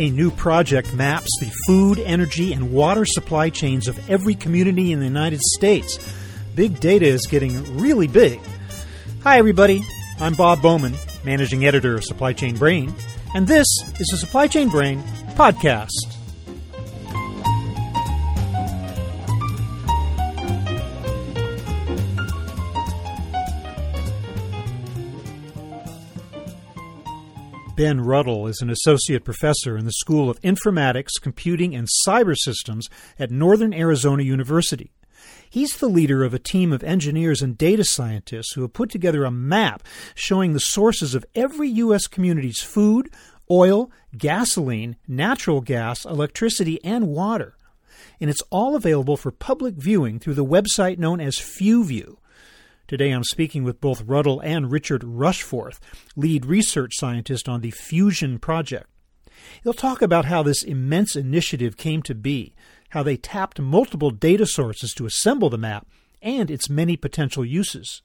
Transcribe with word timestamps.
A 0.00 0.08
new 0.08 0.30
project 0.30 0.94
maps 0.94 1.28
the 1.40 1.52
food, 1.66 1.98
energy, 1.98 2.54
and 2.54 2.72
water 2.72 3.04
supply 3.04 3.50
chains 3.50 3.86
of 3.86 4.08
every 4.08 4.34
community 4.34 4.92
in 4.92 4.98
the 4.98 5.04
United 5.04 5.42
States. 5.42 5.98
Big 6.54 6.80
data 6.80 7.04
is 7.04 7.26
getting 7.26 7.76
really 7.76 8.06
big. 8.06 8.40
Hi, 9.24 9.36
everybody. 9.36 9.84
I'm 10.18 10.32
Bob 10.32 10.62
Bowman, 10.62 10.94
managing 11.22 11.66
editor 11.66 11.96
of 11.96 12.04
Supply 12.04 12.32
Chain 12.32 12.56
Brain, 12.56 12.94
and 13.34 13.46
this 13.46 13.66
is 13.98 14.06
the 14.10 14.16
Supply 14.16 14.46
Chain 14.46 14.70
Brain 14.70 15.02
podcast. 15.34 16.19
Ben 27.80 28.02
Ruddell 28.02 28.46
is 28.46 28.60
an 28.60 28.68
associate 28.68 29.24
professor 29.24 29.74
in 29.74 29.86
the 29.86 29.92
School 29.92 30.28
of 30.28 30.38
Informatics, 30.42 31.12
Computing, 31.18 31.74
and 31.74 31.88
Cyber 32.06 32.36
Systems 32.36 32.90
at 33.18 33.30
Northern 33.30 33.72
Arizona 33.72 34.22
University. 34.22 34.90
He's 35.48 35.78
the 35.78 35.88
leader 35.88 36.22
of 36.22 36.34
a 36.34 36.38
team 36.38 36.74
of 36.74 36.84
engineers 36.84 37.40
and 37.40 37.56
data 37.56 37.84
scientists 37.84 38.52
who 38.52 38.60
have 38.60 38.74
put 38.74 38.90
together 38.90 39.24
a 39.24 39.30
map 39.30 39.82
showing 40.14 40.52
the 40.52 40.60
sources 40.60 41.14
of 41.14 41.24
every 41.34 41.70
U.S. 41.70 42.06
community's 42.06 42.62
food, 42.62 43.08
oil, 43.50 43.90
gasoline, 44.14 44.96
natural 45.08 45.62
gas, 45.62 46.04
electricity, 46.04 46.84
and 46.84 47.08
water. 47.08 47.56
And 48.20 48.28
it's 48.28 48.42
all 48.50 48.76
available 48.76 49.16
for 49.16 49.30
public 49.30 49.76
viewing 49.76 50.18
through 50.18 50.34
the 50.34 50.44
website 50.44 50.98
known 50.98 51.18
as 51.18 51.36
FewView. 51.36 52.18
Today 52.90 53.12
I'm 53.12 53.22
speaking 53.22 53.62
with 53.62 53.80
both 53.80 54.02
Ruddell 54.02 54.40
and 54.42 54.72
Richard 54.72 55.02
Rushforth, 55.02 55.78
lead 56.16 56.44
research 56.44 56.94
scientist 56.96 57.48
on 57.48 57.60
the 57.60 57.70
FEWSION 57.70 58.40
Project. 58.40 58.90
They'll 59.62 59.74
talk 59.74 60.02
about 60.02 60.24
how 60.24 60.42
this 60.42 60.64
immense 60.64 61.14
initiative 61.14 61.76
came 61.76 62.02
to 62.02 62.16
be, 62.16 62.52
how 62.88 63.04
they 63.04 63.16
tapped 63.16 63.60
multiple 63.60 64.10
data 64.10 64.44
sources 64.44 64.92
to 64.94 65.06
assemble 65.06 65.48
the 65.48 65.56
map, 65.56 65.86
and 66.20 66.50
its 66.50 66.68
many 66.68 66.96
potential 66.96 67.44
uses. 67.44 68.02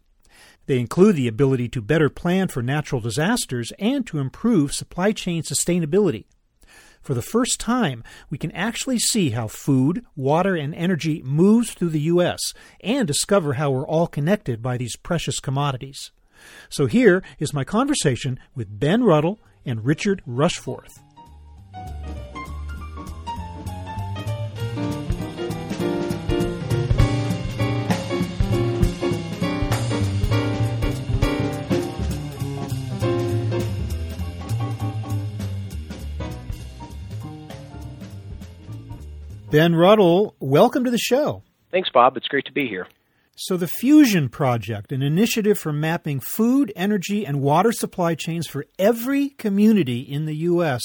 They 0.68 0.80
include 0.80 1.16
the 1.16 1.28
ability 1.28 1.68
to 1.70 1.82
better 1.82 2.12
plan 2.12 2.50
for 2.50 2.62
natural 2.62 3.02
disasters 3.02 3.74
and 3.80 4.06
to 4.06 4.20
improve 4.20 4.72
supply 4.72 5.14
chain 5.14 5.42
sustainability. 5.42 6.26
For 7.06 7.14
the 7.14 7.22
first 7.22 7.60
time, 7.60 8.04
we 8.32 8.40
can 8.40 8.52
actually 8.54 8.98
see 8.98 9.30
how 9.30 9.48
food, 9.48 10.04
water, 10.16 10.56
and 10.56 10.74
energy 10.74 11.22
moves 11.24 11.72
through 11.72 11.90
the 11.90 12.00
U.S. 12.00 12.40
and 12.82 13.08
discover 13.08 13.54
how 13.54 13.70
we're 13.70 13.88
all 13.88 14.08
connected 14.08 14.64
by 14.64 14.78
these 14.78 14.96
precious 14.96 15.40
commodities. 15.40 16.10
So 16.68 16.88
here 16.88 17.22
is 17.38 17.54
my 17.54 17.64
conversation 17.64 18.40
with 18.56 18.80
Ben 18.80 19.04
Ruddell 19.04 19.38
and 19.64 19.86
Richard 19.86 20.24
Rushforth. 20.28 20.98
Ben 39.56 39.74
Ruddell, 39.74 40.36
welcome 40.42 40.84
to 40.84 40.92
the 40.92 40.98
show. 40.98 41.42
Thanks, 41.72 41.88
Bob. 41.88 42.18
It's 42.18 42.28
great 42.28 42.44
to 42.44 42.52
be 42.52 42.68
here. 42.68 42.90
So, 43.38 43.56
the 43.56 43.68
FEWSION 43.68 44.30
Project, 44.30 44.92
an 44.92 45.02
initiative 45.02 45.58
for 45.58 45.72
mapping 45.72 46.20
food, 46.20 46.74
energy, 46.76 47.26
and 47.26 47.40
water 47.40 47.72
supply 47.72 48.16
chains 48.16 48.48
for 48.48 48.66
every 48.78 49.30
community 49.30 50.02
in 50.02 50.26
the 50.26 50.36
U.S., 50.52 50.84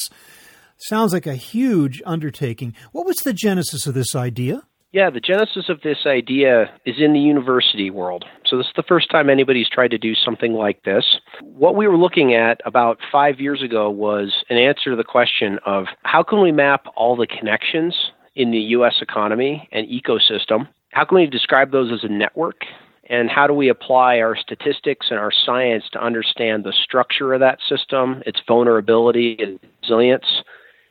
sounds 0.78 1.12
like 1.12 1.26
a 1.26 1.34
huge 1.34 2.00
undertaking. 2.06 2.76
What 2.92 3.06
was 3.06 3.16
the 3.16 3.32
genesis 3.32 3.88
of 3.88 3.94
this 3.94 4.14
idea? 4.14 4.62
Yeah, 4.92 5.10
the 5.10 5.18
genesis 5.18 5.68
of 5.68 5.80
this 5.82 6.06
idea 6.06 6.70
is 6.86 6.94
in 7.00 7.12
the 7.12 7.18
university 7.18 7.90
world. 7.90 8.24
So, 8.46 8.56
this 8.56 8.66
is 8.66 8.72
the 8.76 8.84
first 8.86 9.10
time 9.10 9.28
anybody's 9.28 9.68
tried 9.68 9.90
to 9.90 9.98
do 9.98 10.14
something 10.14 10.52
like 10.52 10.84
this. 10.84 11.04
What 11.42 11.74
we 11.74 11.88
were 11.88 11.98
looking 11.98 12.34
at 12.34 12.60
about 12.64 12.98
five 13.10 13.40
years 13.40 13.64
ago 13.64 13.90
was 13.90 14.32
an 14.48 14.58
answer 14.58 14.90
to 14.90 14.96
the 14.96 15.02
question 15.02 15.58
of 15.66 15.86
how 16.04 16.22
can 16.22 16.40
we 16.40 16.52
map 16.52 16.84
all 16.94 17.16
the 17.16 17.26
connections 17.26 17.96
in 18.34 18.50
the 18.50 18.58
U.S. 18.58 18.96
economy 19.00 19.68
and 19.72 19.86
ecosystem. 19.88 20.68
How 20.90 21.04
can 21.04 21.16
we 21.16 21.26
describe 21.26 21.70
those 21.70 21.92
as 21.92 22.04
a 22.04 22.12
network? 22.12 22.62
And 23.08 23.28
how 23.28 23.46
do 23.46 23.54
we 23.54 23.68
apply 23.68 24.20
our 24.20 24.36
statistics 24.36 25.08
and 25.10 25.18
our 25.18 25.32
science 25.32 25.84
to 25.92 26.04
understand 26.04 26.62
the 26.62 26.72
structure 26.72 27.34
of 27.34 27.40
that 27.40 27.58
system, 27.68 28.22
its 28.24 28.40
vulnerability 28.46 29.36
and 29.40 29.58
resilience, 29.82 30.26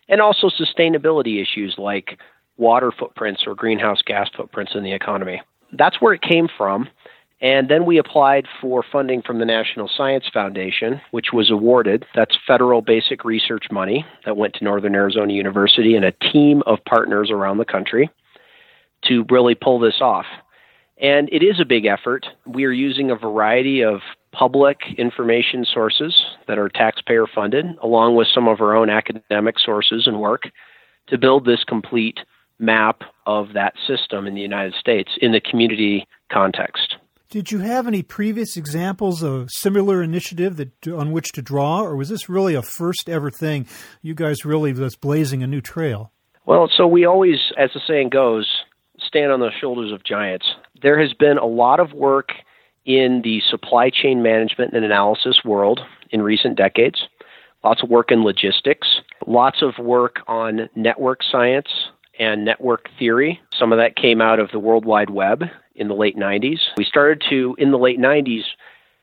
and 0.10 0.20
also 0.20 0.50
sustainability 0.50 1.42
issues 1.42 1.76
like 1.78 2.20
water 2.58 2.92
footprints 2.92 3.44
or 3.48 3.56
greenhouse 3.56 4.02
gas 4.06 4.30
footprints 4.36 4.74
in 4.76 4.84
the 4.84 4.92
economy? 4.92 5.42
That's 5.72 6.02
where 6.02 6.14
it 6.14 6.22
came 6.22 6.50
from. 6.58 6.90
And 7.42 7.70
then 7.70 7.86
we 7.86 7.98
applied 7.98 8.48
for 8.60 8.84
funding 8.92 9.22
from 9.22 9.40
the 9.40 9.46
National 9.46 9.90
Science 9.96 10.26
Foundation, 10.34 11.00
which 11.12 11.28
was 11.32 11.50
awarded. 11.50 12.06
That's 12.14 12.38
federal 12.46 12.82
basic 12.82 13.24
research 13.24 13.68
money 13.72 14.06
that 14.26 14.36
went 14.36 14.56
to 14.56 14.64
Northern 14.64 14.94
Arizona 14.94 15.32
University 15.32 15.96
and 15.96 16.04
a 16.04 16.12
team 16.12 16.64
of 16.66 16.80
partners 16.86 17.32
around 17.32 17.58
the 17.58 17.66
country 17.66 18.10
to 19.06 19.26
really 19.30 19.56
pull 19.56 19.80
this 19.80 20.02
off. 20.02 20.26
And 21.02 21.30
it 21.32 21.42
is 21.42 21.62
a 21.62 21.66
big 21.66 21.86
effort. 21.86 22.26
We 22.46 22.66
are 22.66 22.74
using 22.74 23.10
a 23.10 23.16
variety 23.16 23.84
of 23.84 24.02
public 24.34 24.80
information 24.98 25.66
sources 25.66 26.14
that 26.48 26.60
are 26.60 26.68
taxpayer 26.68 27.26
funded, 27.26 27.66
along 27.82 28.16
with 28.16 28.28
some 28.28 28.50
of 28.50 28.60
our 28.60 28.76
own 28.76 28.90
academic 28.90 29.60
sources 29.60 30.08
and 30.08 30.20
work, 30.20 30.44
to 31.08 31.18
build 31.18 31.46
this 31.46 31.64
complete 31.64 32.20
map 32.60 33.04
of 33.26 33.54
that 33.54 33.76
system 33.88 34.28
in 34.28 34.36
the 34.36 34.42
United 34.42 34.74
States 34.74 35.12
in 35.22 35.32
the 35.32 35.40
community 35.40 36.06
context. 36.30 36.98
Did 37.30 37.52
you 37.52 37.60
have 37.60 37.86
any 37.86 38.02
previous 38.02 38.58
examples 38.58 39.22
of 39.22 39.50
similar 39.52 40.02
initiative 40.02 40.58
that 40.58 40.88
on 40.88 41.12
which 41.12 41.32
to 41.34 41.44
draw, 41.44 41.84
or 41.84 41.96
was 41.96 42.10
this 42.10 42.28
really 42.28 42.56
a 42.56 42.64
first 42.64 43.08
ever 43.08 43.30
thing? 43.30 43.68
You 44.02 44.16
guys 44.16 44.46
really 44.46 44.74
was 44.74 44.96
blazing 44.96 45.44
a 45.44 45.48
new 45.48 45.62
trail. 45.62 46.12
Well, 46.48 46.68
so 46.76 46.88
we 46.88 47.06
always, 47.06 47.38
as 47.56 47.70
the 47.76 47.82
saying 47.86 48.10
goes, 48.10 48.50
stand 48.98 49.32
on 49.32 49.42
the 49.42 49.52
shoulders 49.62 49.92
of 49.92 50.04
giants. 50.04 50.48
There 50.82 51.00
has 51.00 51.14
been 51.14 51.38
a 51.38 51.46
lot 51.46 51.80
of 51.80 51.94
work 51.94 52.30
in 52.88 53.22
the 53.24 53.42
supply 53.48 53.92
chain 53.92 54.24
management 54.24 54.74
and 54.74 54.84
analysis 54.84 55.42
world 55.46 55.82
in 56.10 56.24
recent 56.24 56.58
decades. 56.58 57.04
Lots 57.64 57.84
of 57.84 57.92
work 57.92 58.12
in 58.12 58.24
logistics, 58.24 58.88
lots 59.28 59.62
of 59.62 59.78
work 59.78 60.22
on 60.28 60.68
network 60.76 61.20
science 61.32 61.68
and 62.20 62.46
network 62.46 62.90
theory. 63.00 63.40
Some 63.58 63.72
of 63.72 63.80
that 63.80 63.96
came 63.96 64.22
out 64.22 64.40
of 64.40 64.52
the 64.52 64.60
World 64.60 64.86
Wide 64.86 65.10
Web 65.10 65.44
in 65.76 65.88
the 65.88 65.96
late 65.96 66.18
90s. 66.18 66.60
We 66.78 66.84
started 66.84 67.24
to, 67.30 67.56
in 67.58 67.72
the 67.72 67.78
late 67.78 68.00
90s, 68.00 68.44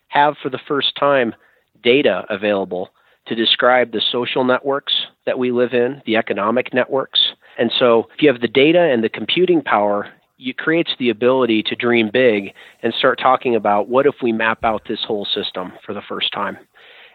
have 0.09 0.37
for 0.43 0.51
the 0.51 0.61
first 0.69 0.95
time 0.97 1.35
data 1.83 2.25
available 2.29 2.91
to 3.27 3.35
describe 3.35 3.91
the 3.91 4.03
social 4.13 4.45
networks 4.45 4.95
that 5.25 5.39
we 5.39 5.51
live 5.51 5.73
in, 5.73 6.03
the 6.07 6.17
economic 6.17 6.73
networks. 6.73 7.21
And 7.59 7.73
so, 7.77 8.09
if 8.15 8.23
you 8.23 8.31
have 8.31 8.41
the 8.41 8.49
data 8.49 8.81
and 8.81 9.03
the 9.03 9.09
computing 9.09 9.63
power, 9.63 10.09
it 10.39 10.59
creates 10.59 10.91
the 10.99 11.11
ability 11.11 11.63
to 11.65 11.75
dream 11.75 12.11
big 12.13 12.53
and 12.83 12.93
start 12.95 13.19
talking 13.19 13.57
about 13.57 13.89
what 13.89 14.07
if 14.07 14.17
we 14.23 14.33
map 14.33 14.63
out 14.63 14.83
this 14.87 15.03
whole 15.05 15.25
system 15.25 15.73
for 15.85 15.95
the 15.95 16.03
first 16.09 16.33
time. 16.33 16.59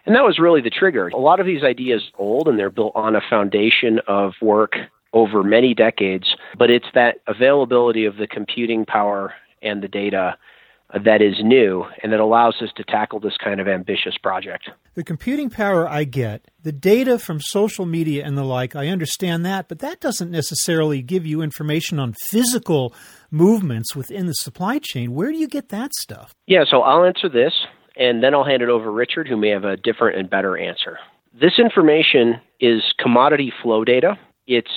And 0.04 0.16
that 0.16 0.24
was 0.24 0.40
really 0.40 0.60
the 0.60 0.70
trigger. 0.70 1.08
A 1.08 1.16
lot 1.16 1.38
of 1.38 1.46
these 1.46 1.62
ideas 1.62 2.02
old 2.18 2.48
and 2.48 2.58
they're 2.58 2.70
built 2.70 2.92
on 2.96 3.14
a 3.14 3.20
foundation 3.30 4.00
of 4.08 4.32
work 4.42 4.74
over 5.12 5.42
many 5.42 5.74
decades, 5.74 6.34
but 6.58 6.70
it's 6.70 6.86
that 6.94 7.16
availability 7.26 8.04
of 8.04 8.16
the 8.16 8.26
computing 8.26 8.84
power 8.84 9.34
and 9.62 9.82
the 9.82 9.88
data 9.88 10.36
uh, 10.92 10.98
that 11.04 11.22
is 11.22 11.36
new 11.42 11.84
and 12.02 12.12
that 12.12 12.20
allows 12.20 12.56
us 12.60 12.70
to 12.76 12.84
tackle 12.84 13.20
this 13.20 13.36
kind 13.42 13.60
of 13.60 13.68
ambitious 13.68 14.16
project. 14.18 14.70
The 14.94 15.04
computing 15.04 15.48
power 15.48 15.88
I 15.88 16.04
get, 16.04 16.50
the 16.62 16.72
data 16.72 17.18
from 17.18 17.40
social 17.40 17.86
media 17.86 18.24
and 18.24 18.36
the 18.36 18.44
like, 18.44 18.76
I 18.76 18.88
understand 18.88 19.44
that, 19.46 19.68
but 19.68 19.78
that 19.78 20.00
doesn't 20.00 20.30
necessarily 20.30 21.00
give 21.02 21.24
you 21.26 21.40
information 21.40 21.98
on 21.98 22.14
physical 22.14 22.94
movements 23.30 23.96
within 23.96 24.26
the 24.26 24.34
supply 24.34 24.78
chain. 24.82 25.14
Where 25.14 25.30
do 25.30 25.38
you 25.38 25.48
get 25.48 25.70
that 25.70 25.94
stuff? 25.94 26.34
Yeah, 26.46 26.64
so 26.70 26.82
I'll 26.82 27.04
answer 27.04 27.28
this 27.28 27.52
and 27.96 28.22
then 28.22 28.34
I'll 28.34 28.44
hand 28.44 28.62
it 28.62 28.68
over 28.68 28.84
to 28.84 28.90
Richard, 28.90 29.28
who 29.28 29.36
may 29.36 29.48
have 29.50 29.64
a 29.64 29.76
different 29.76 30.18
and 30.18 30.28
better 30.28 30.56
answer. 30.56 30.98
This 31.38 31.58
information 31.58 32.40
is 32.60 32.82
commodity 32.98 33.52
flow 33.62 33.84
data. 33.84 34.18
It's 34.46 34.70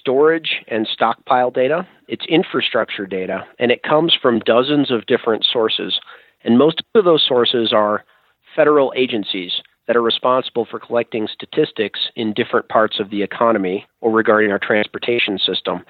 storage 0.00 0.62
and 0.68 0.88
stockpile 0.90 1.50
data, 1.50 1.86
it's 2.08 2.24
infrastructure 2.26 3.06
data, 3.06 3.46
and 3.58 3.70
it 3.70 3.82
comes 3.82 4.16
from 4.20 4.40
dozens 4.40 4.90
of 4.90 5.06
different 5.06 5.44
sources. 5.44 6.00
And 6.42 6.58
most 6.58 6.82
of 6.94 7.04
those 7.04 7.24
sources 7.26 7.72
are 7.72 8.04
federal 8.56 8.92
agencies 8.96 9.52
that 9.86 9.96
are 9.96 10.02
responsible 10.02 10.66
for 10.70 10.80
collecting 10.80 11.28
statistics 11.32 12.00
in 12.16 12.32
different 12.32 12.68
parts 12.68 12.98
of 12.98 13.10
the 13.10 13.22
economy 13.22 13.86
or 14.00 14.10
regarding 14.10 14.50
our 14.50 14.58
transportation 14.58 15.38
system. 15.38 15.84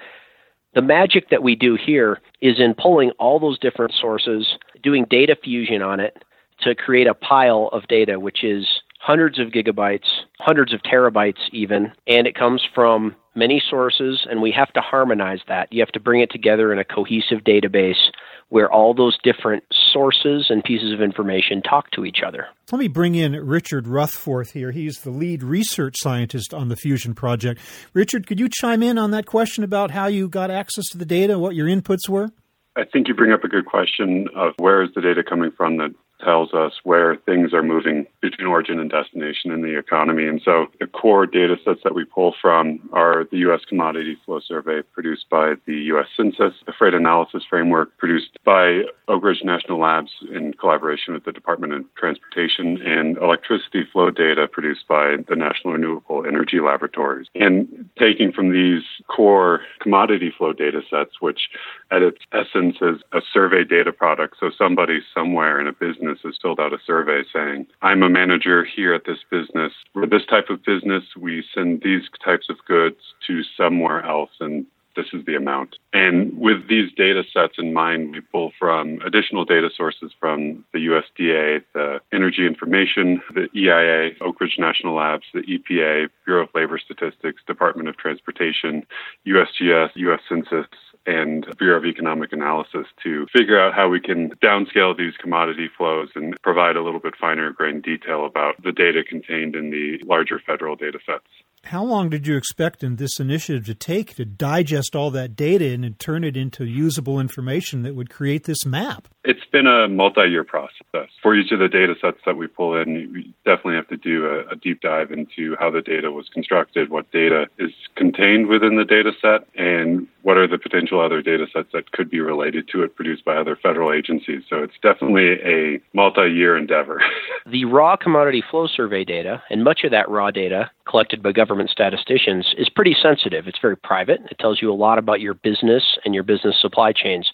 The 0.73 0.81
magic 0.81 1.29
that 1.29 1.43
we 1.43 1.55
do 1.55 1.75
here 1.75 2.21
is 2.41 2.59
in 2.59 2.73
pulling 2.73 3.11
all 3.19 3.39
those 3.39 3.59
different 3.59 3.93
sources, 3.99 4.57
doing 4.83 5.05
data 5.09 5.35
fusion 5.41 5.81
on 5.81 5.99
it 5.99 6.23
to 6.61 6.75
create 6.75 7.07
a 7.07 7.13
pile 7.13 7.69
of 7.73 7.87
data 7.87 8.19
which 8.19 8.43
is 8.43 8.67
hundreds 8.99 9.39
of 9.39 9.47
gigabytes, 9.47 10.07
hundreds 10.39 10.73
of 10.73 10.81
terabytes 10.83 11.39
even, 11.51 11.91
and 12.07 12.27
it 12.27 12.35
comes 12.35 12.61
from 12.73 13.15
many 13.35 13.61
sources, 13.69 14.25
and 14.29 14.41
we 14.41 14.51
have 14.51 14.71
to 14.73 14.81
harmonize 14.81 15.39
that. 15.47 15.71
You 15.71 15.81
have 15.81 15.91
to 15.93 15.99
bring 15.99 16.21
it 16.21 16.31
together 16.31 16.71
in 16.73 16.79
a 16.79 16.83
cohesive 16.83 17.39
database 17.45 18.09
where 18.49 18.69
all 18.69 18.93
those 18.93 19.17
different 19.23 19.63
sources 19.93 20.47
and 20.49 20.61
pieces 20.61 20.93
of 20.93 21.01
information 21.01 21.61
talk 21.61 21.89
to 21.91 22.03
each 22.03 22.19
other. 22.25 22.47
Let 22.69 22.79
me 22.79 22.89
bring 22.89 23.15
in 23.15 23.33
Richard 23.33 23.85
Rushforth 23.85 24.51
here. 24.51 24.71
He's 24.71 24.99
the 25.01 25.09
lead 25.09 25.41
research 25.41 25.95
scientist 25.99 26.53
on 26.53 26.67
the 26.67 26.75
FEWSION 26.75 27.15
project. 27.15 27.61
Richard, 27.93 28.27
could 28.27 28.41
you 28.41 28.49
chime 28.51 28.83
in 28.83 28.97
on 28.97 29.11
that 29.11 29.25
question 29.25 29.63
about 29.63 29.91
how 29.91 30.07
you 30.07 30.27
got 30.27 30.51
access 30.51 30.85
to 30.91 30.97
the 30.97 31.05
data, 31.05 31.39
what 31.39 31.55
your 31.55 31.67
inputs 31.67 32.09
were? 32.09 32.29
I 32.75 32.83
think 32.85 33.07
you 33.07 33.13
bring 33.13 33.31
up 33.31 33.43
a 33.43 33.49
good 33.49 33.65
question 33.65 34.27
of 34.35 34.53
where 34.57 34.83
is 34.83 34.89
the 34.95 35.01
data 35.01 35.23
coming 35.27 35.51
from 35.51 35.77
that 35.77 35.91
tells 36.23 36.53
us 36.53 36.73
where 36.83 37.15
things 37.25 37.53
are 37.53 37.63
moving 37.63 38.05
between 38.21 38.47
origin 38.47 38.79
and 38.79 38.89
destination 38.89 39.51
in 39.51 39.61
the 39.61 39.77
economy. 39.77 40.25
And 40.27 40.41
so 40.43 40.67
the 40.79 40.87
core 40.87 41.25
data 41.25 41.55
sets 41.63 41.81
that 41.83 41.95
we 41.95 42.05
pull 42.05 42.33
from 42.41 42.89
are 42.93 43.25
the 43.31 43.37
U.S. 43.39 43.61
Commodity 43.67 44.17
Flow 44.25 44.39
Survey 44.39 44.81
produced 44.93 45.29
by 45.29 45.55
the 45.65 45.75
U.S. 45.91 46.07
Census, 46.15 46.53
the 46.65 46.73
Freight 46.77 46.93
Analysis 46.93 47.43
Framework 47.49 47.97
produced 47.97 48.37
by 48.43 48.83
Oak 49.07 49.23
Ridge 49.23 49.41
National 49.43 49.79
Labs 49.79 50.11
in 50.33 50.53
collaboration 50.53 51.13
with 51.13 51.25
the 51.25 51.31
Department 51.31 51.73
of 51.73 51.83
Transportation, 51.95 52.81
and 52.81 53.17
electricity 53.17 53.83
flow 53.91 54.09
data 54.09 54.47
produced 54.47 54.87
by 54.87 55.17
the 55.27 55.35
National 55.35 55.73
Renewable 55.73 56.25
Energy 56.25 56.59
Laboratories. 56.59 57.27
And 57.35 57.89
taking 57.97 58.31
from 58.31 58.51
these 58.51 58.83
core 59.07 59.61
commodity 59.79 60.31
flow 60.35 60.53
data 60.53 60.81
sets, 60.89 61.19
which 61.19 61.49
at 61.91 62.01
its 62.01 62.19
essence 62.31 62.77
is 62.81 63.01
a 63.11 63.21
survey 63.33 63.63
data 63.63 63.91
product, 63.91 64.37
so 64.39 64.49
somebody 64.57 64.99
somewhere 65.13 65.59
in 65.59 65.67
a 65.67 65.73
business 65.73 66.10
has 66.23 66.37
filled 66.41 66.59
out 66.59 66.73
a 66.73 66.77
survey 66.85 67.23
saying, 67.33 67.67
I'm 67.81 68.03
a 68.03 68.09
manager 68.09 68.63
here 68.63 68.93
at 68.93 69.05
this 69.05 69.19
business. 69.29 69.73
For 69.93 70.05
this 70.05 70.25
type 70.25 70.49
of 70.49 70.63
business, 70.63 71.03
we 71.17 71.43
send 71.53 71.81
these 71.83 72.03
types 72.23 72.47
of 72.49 72.57
goods 72.65 72.97
to 73.27 73.43
somewhere 73.57 74.03
else 74.05 74.31
and 74.39 74.65
this 74.95 75.07
is 75.13 75.25
the 75.25 75.35
amount. 75.35 75.77
And 75.93 76.37
with 76.37 76.67
these 76.67 76.91
data 76.93 77.23
sets 77.33 77.53
in 77.57 77.73
mind, 77.73 78.11
we 78.11 78.21
pull 78.21 78.51
from 78.57 78.99
additional 79.05 79.45
data 79.45 79.69
sources 79.75 80.11
from 80.19 80.65
the 80.73 80.79
USDA, 80.79 81.63
the 81.73 81.99
Energy 82.11 82.45
Information, 82.45 83.21
the 83.33 83.47
EIA, 83.55 84.11
Oak 84.21 84.39
Ridge 84.41 84.57
National 84.59 84.95
Labs, 84.95 85.25
the 85.33 85.41
EPA, 85.41 86.09
Bureau 86.25 86.43
of 86.43 86.49
Labor 86.53 86.77
Statistics, 86.77 87.41
Department 87.47 87.89
of 87.89 87.97
Transportation, 87.97 88.85
USGS, 89.25 89.91
US 89.95 90.21
Census, 90.27 90.67
and 91.05 91.45
Bureau 91.57 91.77
of 91.77 91.85
Economic 91.85 92.31
Analysis 92.31 92.87
to 93.03 93.25
figure 93.33 93.59
out 93.59 93.73
how 93.73 93.89
we 93.89 93.99
can 93.99 94.29
downscale 94.43 94.95
these 94.97 95.15
commodity 95.17 95.69
flows 95.77 96.09
and 96.15 96.35
provide 96.43 96.75
a 96.75 96.83
little 96.83 96.99
bit 96.99 97.15
finer 97.19 97.51
grained 97.51 97.83
detail 97.83 98.25
about 98.25 98.61
the 98.63 98.71
data 98.71 99.03
contained 99.03 99.55
in 99.55 99.71
the 99.71 99.99
larger 100.05 100.39
federal 100.39 100.75
data 100.75 100.99
sets. 101.05 101.25
How 101.65 101.83
long 101.83 102.09
did 102.09 102.25
you 102.25 102.35
expect 102.35 102.83
in 102.83 102.95
this 102.95 103.19
initiative 103.19 103.65
to 103.67 103.75
take 103.75 104.15
to 104.15 104.25
digest 104.25 104.95
all 104.95 105.11
that 105.11 105.35
data 105.35 105.71
and 105.71 105.97
turn 105.99 106.23
it 106.23 106.35
into 106.35 106.65
usable 106.65 107.19
information 107.19 107.83
that 107.83 107.95
would 107.95 108.09
create 108.09 108.45
this 108.45 108.65
map? 108.65 109.07
It's 109.23 109.45
been 109.51 109.67
a 109.67 109.87
multi 109.87 110.27
year 110.27 110.43
process. 110.43 111.09
For 111.21 111.35
each 111.35 111.51
of 111.51 111.59
the 111.59 111.67
data 111.67 111.93
sets 112.01 112.17
that 112.25 112.35
we 112.35 112.47
pull 112.47 112.75
in, 112.81 113.11
we 113.13 113.33
definitely 113.45 113.75
have 113.75 113.87
to 113.89 113.97
do 113.97 114.25
a, 114.25 114.51
a, 114.51 114.55
deep 114.55 114.81
dive 114.81 115.11
into 115.11 115.55
how 115.59 115.69
the 115.69 115.81
data 115.81 116.11
was 116.11 116.27
constructed, 116.33 116.89
what 116.89 117.11
data 117.11 117.45
is 117.59 117.71
contained 117.95 118.47
within 118.47 118.75
the 118.75 118.83
data 118.83 119.11
set, 119.21 119.47
and 119.55 120.07
what 120.23 120.37
are 120.37 120.47
the 120.47 120.57
potential 120.57 120.99
other 120.99 121.21
data 121.21 121.45
sets 121.53 121.69
that 121.73 121.91
could 121.91 122.09
be 122.09 122.19
related 122.19 122.67
to 122.69 122.83
it 122.83 122.95
produced 122.95 123.23
by 123.23 123.35
other 123.35 123.55
federal 123.55 123.93
agencies. 123.93 124.43
So 124.49 124.63
it's 124.63 124.77
definitely 124.81 125.33
a 125.43 125.79
multi 125.93 126.27
year 126.31 126.57
endeavor. 126.57 127.01
the 127.45 127.65
raw 127.65 127.95
commodity 127.95 128.43
flow 128.49 128.67
survey 128.67 129.03
data, 129.03 129.43
and 129.51 129.63
much 129.63 129.83
of 129.83 129.91
that 129.91 130.09
raw 130.09 130.31
data 130.31 130.71
collected 130.87 131.21
by 131.21 131.31
government 131.31 131.69
statisticians, 131.69 132.53
is 132.57 132.69
pretty 132.69 132.95
sensitive. 133.01 133.47
It's 133.47 133.59
very 133.61 133.77
private. 133.77 134.21
It 134.29 134.39
tells 134.39 134.61
you 134.61 134.71
a 134.71 134.75
lot 134.75 134.97
about 134.97 135.21
your 135.21 135.33
business 135.33 135.83
and 136.05 136.13
your 136.13 136.23
business 136.23 136.55
supply 136.59 136.91
chains. 136.93 137.31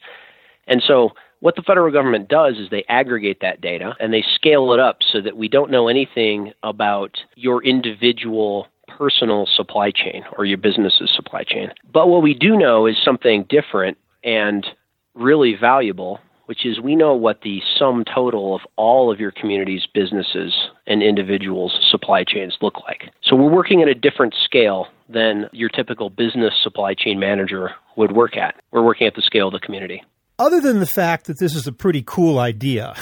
And 0.67 0.83
so 0.85 1.11
what 1.39 1.55
the 1.55 1.61
federal 1.61 1.91
government 1.91 2.29
does 2.29 2.57
is 2.57 2.69
they 2.69 2.83
aggregate 2.89 3.39
that 3.41 3.61
data 3.61 3.95
and 3.99 4.13
they 4.13 4.23
scale 4.35 4.73
it 4.73 4.79
up 4.79 4.97
so 5.11 5.21
that 5.21 5.37
we 5.37 5.47
don't 5.47 5.71
know 5.71 5.87
anything 5.87 6.51
about 6.63 7.17
your 7.35 7.63
individual 7.63 8.67
personal 8.87 9.47
supply 9.55 9.91
chain 9.91 10.23
or 10.37 10.45
your 10.45 10.57
business's 10.57 11.11
supply 11.15 11.43
chain. 11.43 11.71
But 11.91 12.07
what 12.07 12.23
we 12.23 12.33
do 12.33 12.57
know 12.57 12.87
is 12.87 12.95
something 13.03 13.45
different 13.49 13.97
and 14.23 14.65
really 15.13 15.55
valuable, 15.55 16.19
which 16.47 16.65
is 16.65 16.79
we 16.79 16.95
know 16.95 17.13
what 17.13 17.41
the 17.41 17.61
sum 17.77 18.03
total 18.03 18.55
of 18.55 18.61
all 18.75 19.11
of 19.11 19.19
your 19.19 19.31
community's 19.31 19.85
businesses 19.93 20.53
and 20.87 21.03
individuals' 21.03 21.77
supply 21.91 22.23
chains 22.23 22.57
look 22.61 22.79
like. 22.87 23.03
So 23.23 23.35
we're 23.35 23.51
working 23.51 23.81
at 23.81 23.87
a 23.87 23.93
different 23.93 24.33
scale 24.43 24.87
than 25.09 25.49
your 25.51 25.69
typical 25.69 26.09
business 26.09 26.53
supply 26.63 26.93
chain 26.93 27.19
manager 27.19 27.71
would 27.95 28.13
work 28.13 28.35
at. 28.35 28.55
We're 28.71 28.83
working 28.83 29.07
at 29.07 29.15
the 29.15 29.21
scale 29.21 29.47
of 29.47 29.53
the 29.53 29.59
community. 29.59 30.03
Other 30.39 30.61
than 30.61 30.79
the 30.79 30.85
fact 30.85 31.25
that 31.27 31.39
this 31.39 31.55
is 31.55 31.67
a 31.67 31.71
pretty 31.71 32.03
cool 32.05 32.39
idea, 32.39 32.95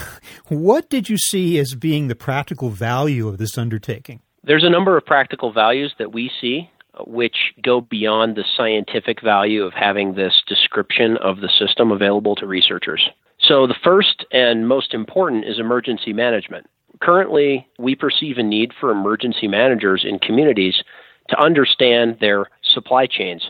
what 0.47 0.89
did 0.89 1.09
you 1.09 1.17
see 1.17 1.59
as 1.59 1.75
being 1.75 2.07
the 2.07 2.15
practical 2.15 2.69
value 2.69 3.27
of 3.27 3.37
this 3.37 3.57
undertaking? 3.57 4.21
There's 4.43 4.63
a 4.63 4.69
number 4.69 4.97
of 4.97 5.05
practical 5.05 5.51
values 5.51 5.93
that 5.99 6.13
we 6.13 6.31
see 6.41 6.69
which 7.05 7.35
go 7.61 7.81
beyond 7.81 8.35
the 8.35 8.45
scientific 8.55 9.21
value 9.21 9.63
of 9.63 9.73
having 9.73 10.15
this 10.15 10.33
description 10.47 11.17
of 11.17 11.41
the 11.41 11.49
system 11.59 11.91
available 11.91 12.35
to 12.35 12.47
researchers. 12.47 13.09
So, 13.47 13.67
the 13.67 13.75
first 13.83 14.25
and 14.31 14.67
most 14.67 14.93
important 14.93 15.45
is 15.45 15.59
emergency 15.59 16.13
management. 16.13 16.67
Currently, 17.01 17.67
we 17.77 17.95
perceive 17.95 18.37
a 18.37 18.43
need 18.43 18.71
for 18.79 18.91
emergency 18.91 19.47
managers 19.47 20.05
in 20.07 20.19
communities 20.19 20.81
to 21.29 21.39
understand 21.39 22.17
their 22.19 22.49
supply 22.63 23.05
chains 23.05 23.49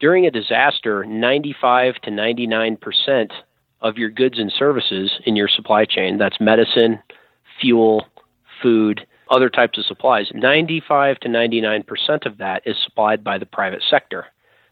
during 0.00 0.26
a 0.26 0.30
disaster, 0.30 1.04
95 1.04 1.96
to 2.02 2.10
99% 2.10 3.30
of 3.82 3.98
your 3.98 4.10
goods 4.10 4.38
and 4.38 4.50
services 4.50 5.12
in 5.26 5.36
your 5.36 5.48
supply 5.48 5.84
chain, 5.84 6.18
that's 6.18 6.40
medicine, 6.40 6.98
fuel, 7.60 8.06
food, 8.62 9.06
other 9.30 9.48
types 9.48 9.78
of 9.78 9.84
supplies, 9.84 10.30
95 10.34 11.20
to 11.20 11.28
99% 11.28 12.26
of 12.26 12.38
that 12.38 12.62
is 12.66 12.76
supplied 12.82 13.22
by 13.22 13.38
the 13.38 13.46
private 13.46 13.82
sector. 13.88 14.26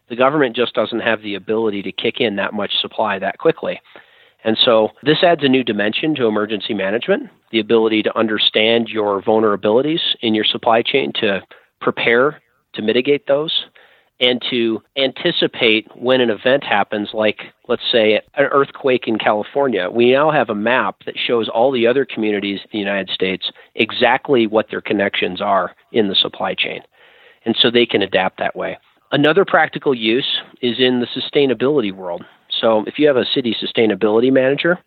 The 0.09 0.15
government 0.15 0.55
just 0.55 0.73
doesn't 0.73 0.99
have 0.99 1.21
the 1.21 1.35
ability 1.35 1.83
to 1.83 1.91
kick 1.91 2.15
in 2.19 2.35
that 2.35 2.53
much 2.53 2.73
supply 2.81 3.19
that 3.19 3.37
quickly. 3.37 3.79
And 4.43 4.57
so 4.63 4.89
this 5.03 5.23
adds 5.23 5.43
a 5.43 5.49
new 5.49 5.63
dimension 5.63 6.15
to 6.15 6.25
emergency 6.25 6.73
management, 6.73 7.29
the 7.51 7.59
ability 7.59 8.03
to 8.03 8.17
understand 8.17 8.87
your 8.87 9.21
vulnerabilities 9.21 10.15
in 10.21 10.33
your 10.33 10.45
supply 10.45 10.81
chain, 10.81 11.11
to 11.15 11.41
prepare 11.81 12.41
to 12.73 12.81
mitigate 12.81 13.27
those, 13.27 13.65
and 14.19 14.43
to 14.49 14.81
anticipate 14.97 15.87
when 15.95 16.19
an 16.19 16.29
event 16.29 16.63
happens, 16.63 17.09
like, 17.13 17.39
let's 17.67 17.89
say, 17.89 18.21
an 18.35 18.45
earthquake 18.51 19.07
in 19.07 19.17
California. 19.17 19.89
We 19.89 20.11
now 20.11 20.29
have 20.29 20.49
a 20.49 20.55
map 20.55 20.97
that 21.05 21.15
shows 21.17 21.47
all 21.47 21.71
the 21.71 21.87
other 21.87 22.05
communities 22.05 22.59
in 22.63 22.69
the 22.73 22.79
United 22.79 23.09
States 23.09 23.49
exactly 23.75 24.45
what 24.45 24.69
their 24.69 24.81
connections 24.81 25.41
are 25.41 25.73
in 25.93 26.09
the 26.09 26.15
supply 26.15 26.53
chain. 26.53 26.81
And 27.45 27.55
so 27.59 27.71
they 27.71 27.85
can 27.85 28.01
adapt 28.01 28.39
that 28.39 28.57
way. 28.57 28.77
Another 29.11 29.45
practical 29.45 29.95
use 29.95 30.41
is 30.61 30.79
in 30.79 30.99
the 30.99 31.07
sustainability 31.07 31.93
world. 31.93 32.23
So 32.59 32.83
if 32.87 32.97
you 32.97 33.07
have 33.07 33.17
a 33.17 33.25
city 33.25 33.55
sustainability 33.61 34.31
manager 34.31 34.79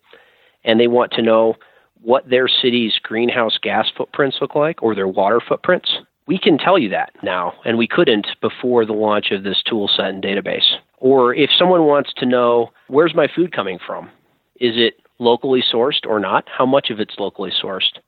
and 0.63 0.79
they 0.79 0.87
want 0.87 1.11
to 1.13 1.21
know 1.21 1.55
what 2.01 2.29
their 2.29 2.47
city's 2.47 2.93
greenhouse 3.01 3.57
gas 3.61 3.87
footprints 3.95 4.37
look 4.41 4.55
like 4.55 4.83
or 4.83 4.93
their 4.93 5.07
water 5.07 5.41
footprints, 5.45 5.89
we 6.27 6.37
can 6.37 6.57
tell 6.57 6.77
you 6.77 6.89
that 6.89 7.11
now, 7.21 7.53
and 7.65 7.77
we 7.77 7.87
couldn't 7.87 8.27
before 8.41 8.85
the 8.85 8.93
launch 8.93 9.31
of 9.31 9.43
this 9.43 9.61
tool 9.67 9.89
set 9.93 10.07
and 10.07 10.23
database. 10.23 10.75
Or 10.97 11.33
if 11.33 11.49
someone 11.57 11.85
wants 11.85 12.13
to 12.17 12.25
know 12.25 12.71
where's 12.87 13.15
my 13.15 13.27
food 13.33 13.53
coming 13.53 13.79
from, 13.85 14.09
is 14.59 14.73
it 14.75 14.95
locally 15.19 15.63
sourced 15.73 16.05
or 16.05 16.19
not? 16.19 16.45
How 16.47 16.65
much 16.65 16.89
of 16.89 16.99
it's 16.99 17.15
locally 17.19 17.51
sourced? 17.61 17.99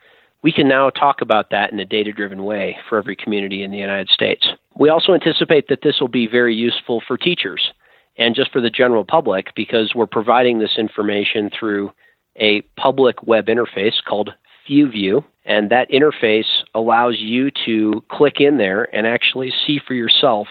We 0.43 0.51
can 0.51 0.67
now 0.67 0.89
talk 0.91 1.21
about 1.21 1.49
that 1.49 1.73
in 1.73 1.79
a 1.79 1.85
data 1.85 2.11
driven 2.11 2.43
way 2.43 2.77
for 2.87 2.97
every 2.97 3.15
community 3.15 3.63
in 3.63 3.71
the 3.71 3.77
United 3.77 4.09
States. 4.09 4.47
We 4.77 4.89
also 4.89 5.13
anticipate 5.13 5.67
that 5.69 5.79
this 5.81 5.99
will 5.99 6.07
be 6.07 6.27
very 6.27 6.55
useful 6.55 7.01
for 7.05 7.17
teachers 7.17 7.71
and 8.17 8.35
just 8.35 8.51
for 8.51 8.61
the 8.61 8.69
general 8.69 9.03
public 9.03 9.53
because 9.55 9.93
we're 9.95 10.05
providing 10.05 10.59
this 10.59 10.77
information 10.77 11.49
through 11.57 11.91
a 12.37 12.61
public 12.77 13.23
web 13.23 13.47
interface 13.47 14.03
called 14.07 14.33
FewView, 14.69 15.23
and 15.45 15.69
that 15.69 15.89
interface 15.91 16.63
allows 16.73 17.17
you 17.19 17.51
to 17.65 18.03
click 18.09 18.39
in 18.39 18.57
there 18.57 18.93
and 18.95 19.05
actually 19.05 19.53
see 19.65 19.79
for 19.85 19.93
yourself 19.93 20.47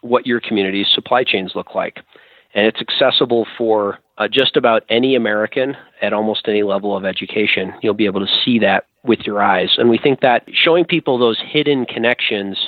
what 0.00 0.26
your 0.26 0.40
community's 0.40 0.88
supply 0.94 1.24
chains 1.24 1.52
look 1.54 1.74
like. 1.74 1.98
And 2.54 2.66
it's 2.66 2.80
accessible 2.80 3.46
for 3.56 3.98
uh, 4.18 4.28
just 4.28 4.56
about 4.56 4.82
any 4.88 5.14
American 5.14 5.76
at 6.02 6.12
almost 6.12 6.48
any 6.48 6.62
level 6.62 6.96
of 6.96 7.04
education. 7.04 7.72
You'll 7.82 7.94
be 7.94 8.06
able 8.06 8.20
to 8.20 8.40
see 8.44 8.58
that 8.60 8.86
with 9.04 9.20
your 9.20 9.42
eyes. 9.42 9.76
And 9.78 9.88
we 9.88 9.98
think 9.98 10.20
that 10.20 10.44
showing 10.52 10.84
people 10.84 11.18
those 11.18 11.38
hidden 11.46 11.86
connections 11.86 12.58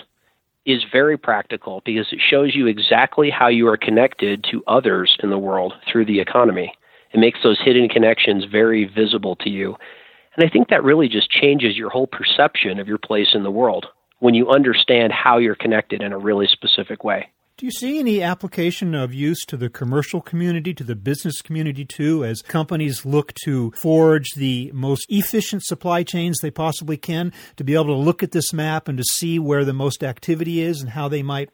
is 0.66 0.84
very 0.92 1.16
practical 1.18 1.82
because 1.84 2.06
it 2.12 2.20
shows 2.20 2.54
you 2.54 2.66
exactly 2.66 3.30
how 3.30 3.48
you 3.48 3.68
are 3.68 3.76
connected 3.76 4.44
to 4.50 4.62
others 4.66 5.16
in 5.22 5.30
the 5.30 5.38
world 5.38 5.74
through 5.90 6.06
the 6.06 6.20
economy. 6.20 6.72
It 7.12 7.20
makes 7.20 7.40
those 7.42 7.60
hidden 7.60 7.88
connections 7.88 8.44
very 8.50 8.84
visible 8.84 9.36
to 9.36 9.50
you 9.50 9.76
And 10.36 10.46
I 10.46 10.50
think 10.50 10.68
that 10.68 10.84
really 10.84 11.08
just 11.08 11.30
changes 11.30 11.76
your 11.76 11.90
whole 11.90 12.06
perception 12.06 12.78
of 12.80 12.88
your 12.88 12.98
place 12.98 13.30
in 13.34 13.42
the 13.42 13.50
world 13.50 13.86
when 14.20 14.34
you 14.34 14.50
understand 14.50 15.12
how 15.12 15.38
you're 15.38 15.54
connected 15.54 16.02
in 16.02 16.12
a 16.12 16.18
really 16.18 16.46
specific 16.46 17.04
way. 17.04 17.28
Do 17.58 17.66
you 17.66 17.72
see 17.72 17.98
any 17.98 18.22
application 18.22 18.94
of 18.94 19.12
use 19.12 19.44
to 19.46 19.58
the 19.58 19.68
commercial 19.68 20.22
community, 20.22 20.72
to 20.72 20.84
the 20.84 20.96
business 20.96 21.42
community 21.42 21.84
too, 21.84 22.24
as 22.24 22.40
companies 22.40 23.04
look 23.04 23.34
to 23.44 23.72
forge 23.72 24.30
the 24.36 24.70
most 24.72 25.04
efficient 25.10 25.62
supply 25.62 26.02
chains 26.02 26.38
they 26.38 26.50
possibly 26.50 26.96
can, 26.96 27.30
to 27.56 27.64
be 27.64 27.74
able 27.74 27.86
to 27.86 27.92
look 27.92 28.22
at 28.22 28.32
this 28.32 28.52
map 28.52 28.88
and 28.88 28.96
to 28.96 29.04
see 29.04 29.38
where 29.38 29.64
the 29.64 29.74
most 29.74 30.02
activity 30.02 30.62
is 30.62 30.80
and 30.80 30.90
how 30.90 31.08
they 31.08 31.22
might 31.22 31.50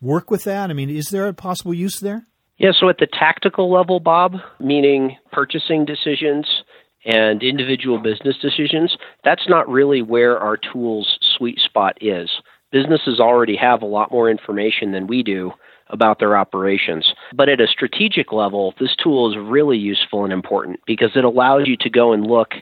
work 0.00 0.30
with 0.30 0.44
that? 0.44 0.68
I 0.70 0.74
mean, 0.74 0.90
is 0.90 1.08
there 1.08 1.26
a 1.26 1.34
possible 1.34 1.74
use 1.74 1.98
there? 2.00 2.26
Yeah, 2.58 2.72
so 2.78 2.88
at 2.88 2.98
the 2.98 3.06
tactical 3.06 3.72
level, 3.72 4.00
Bob, 4.00 4.34
meaning 4.60 5.16
purchasing 5.32 5.84
decisions 5.86 6.46
and 7.04 7.42
individual 7.42 7.98
business 7.98 8.36
decisions, 8.42 8.96
that's 9.24 9.48
not 9.48 9.68
really 9.68 10.02
where 10.02 10.38
our 10.38 10.58
tool's 10.58 11.18
sweet 11.36 11.58
spot 11.58 11.96
is 12.02 12.28
businesses 12.70 13.20
already 13.20 13.56
have 13.56 13.82
a 13.82 13.86
lot 13.86 14.10
more 14.10 14.30
information 14.30 14.92
than 14.92 15.06
we 15.06 15.22
do 15.22 15.52
about 15.90 16.18
their 16.18 16.36
operations. 16.36 17.14
But 17.34 17.48
at 17.48 17.60
a 17.60 17.66
strategic 17.66 18.32
level, 18.32 18.74
this 18.78 18.94
tool 19.02 19.30
is 19.30 19.38
really 19.38 19.78
useful 19.78 20.24
and 20.24 20.32
important 20.32 20.80
because 20.86 21.12
it 21.14 21.24
allows 21.24 21.66
you 21.66 21.76
to 21.78 21.90
go 21.90 22.12
and 22.12 22.26
look 22.26 22.52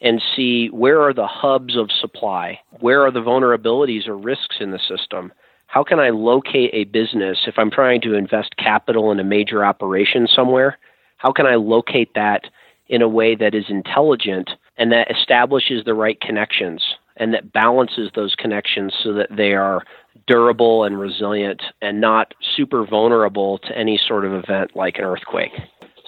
and 0.00 0.20
see 0.34 0.68
where 0.68 1.00
are 1.02 1.12
the 1.12 1.26
hubs 1.26 1.76
of 1.76 1.90
supply, 1.92 2.58
where 2.80 3.02
are 3.02 3.10
the 3.10 3.20
vulnerabilities 3.20 4.08
or 4.08 4.16
risks 4.16 4.56
in 4.58 4.72
the 4.72 4.80
system. 4.88 5.32
How 5.66 5.84
can 5.84 6.00
I 6.00 6.10
locate 6.10 6.70
a 6.72 6.84
business 6.84 7.38
if 7.46 7.54
I'm 7.56 7.70
trying 7.70 8.00
to 8.02 8.14
invest 8.14 8.56
capital 8.56 9.12
in 9.12 9.20
a 9.20 9.24
major 9.24 9.64
operation 9.64 10.26
somewhere? 10.26 10.78
How 11.18 11.32
can 11.32 11.46
I 11.46 11.54
locate 11.54 12.14
that 12.14 12.44
in 12.88 13.00
a 13.00 13.08
way 13.08 13.34
that 13.36 13.54
is 13.54 13.66
intelligent 13.68 14.50
and 14.76 14.90
that 14.92 15.10
establishes 15.10 15.84
the 15.84 15.94
right 15.94 16.20
connections 16.20 16.82
and 17.22 17.32
that 17.34 17.52
balances 17.52 18.10
those 18.16 18.34
connections 18.34 18.92
so 19.04 19.12
that 19.12 19.28
they 19.30 19.52
are 19.52 19.84
durable 20.26 20.82
and 20.82 20.98
resilient 20.98 21.62
and 21.80 22.00
not 22.00 22.34
super 22.56 22.84
vulnerable 22.84 23.58
to 23.58 23.78
any 23.78 23.96
sort 24.08 24.24
of 24.24 24.32
event 24.32 24.72
like 24.74 24.98
an 24.98 25.04
earthquake. 25.04 25.52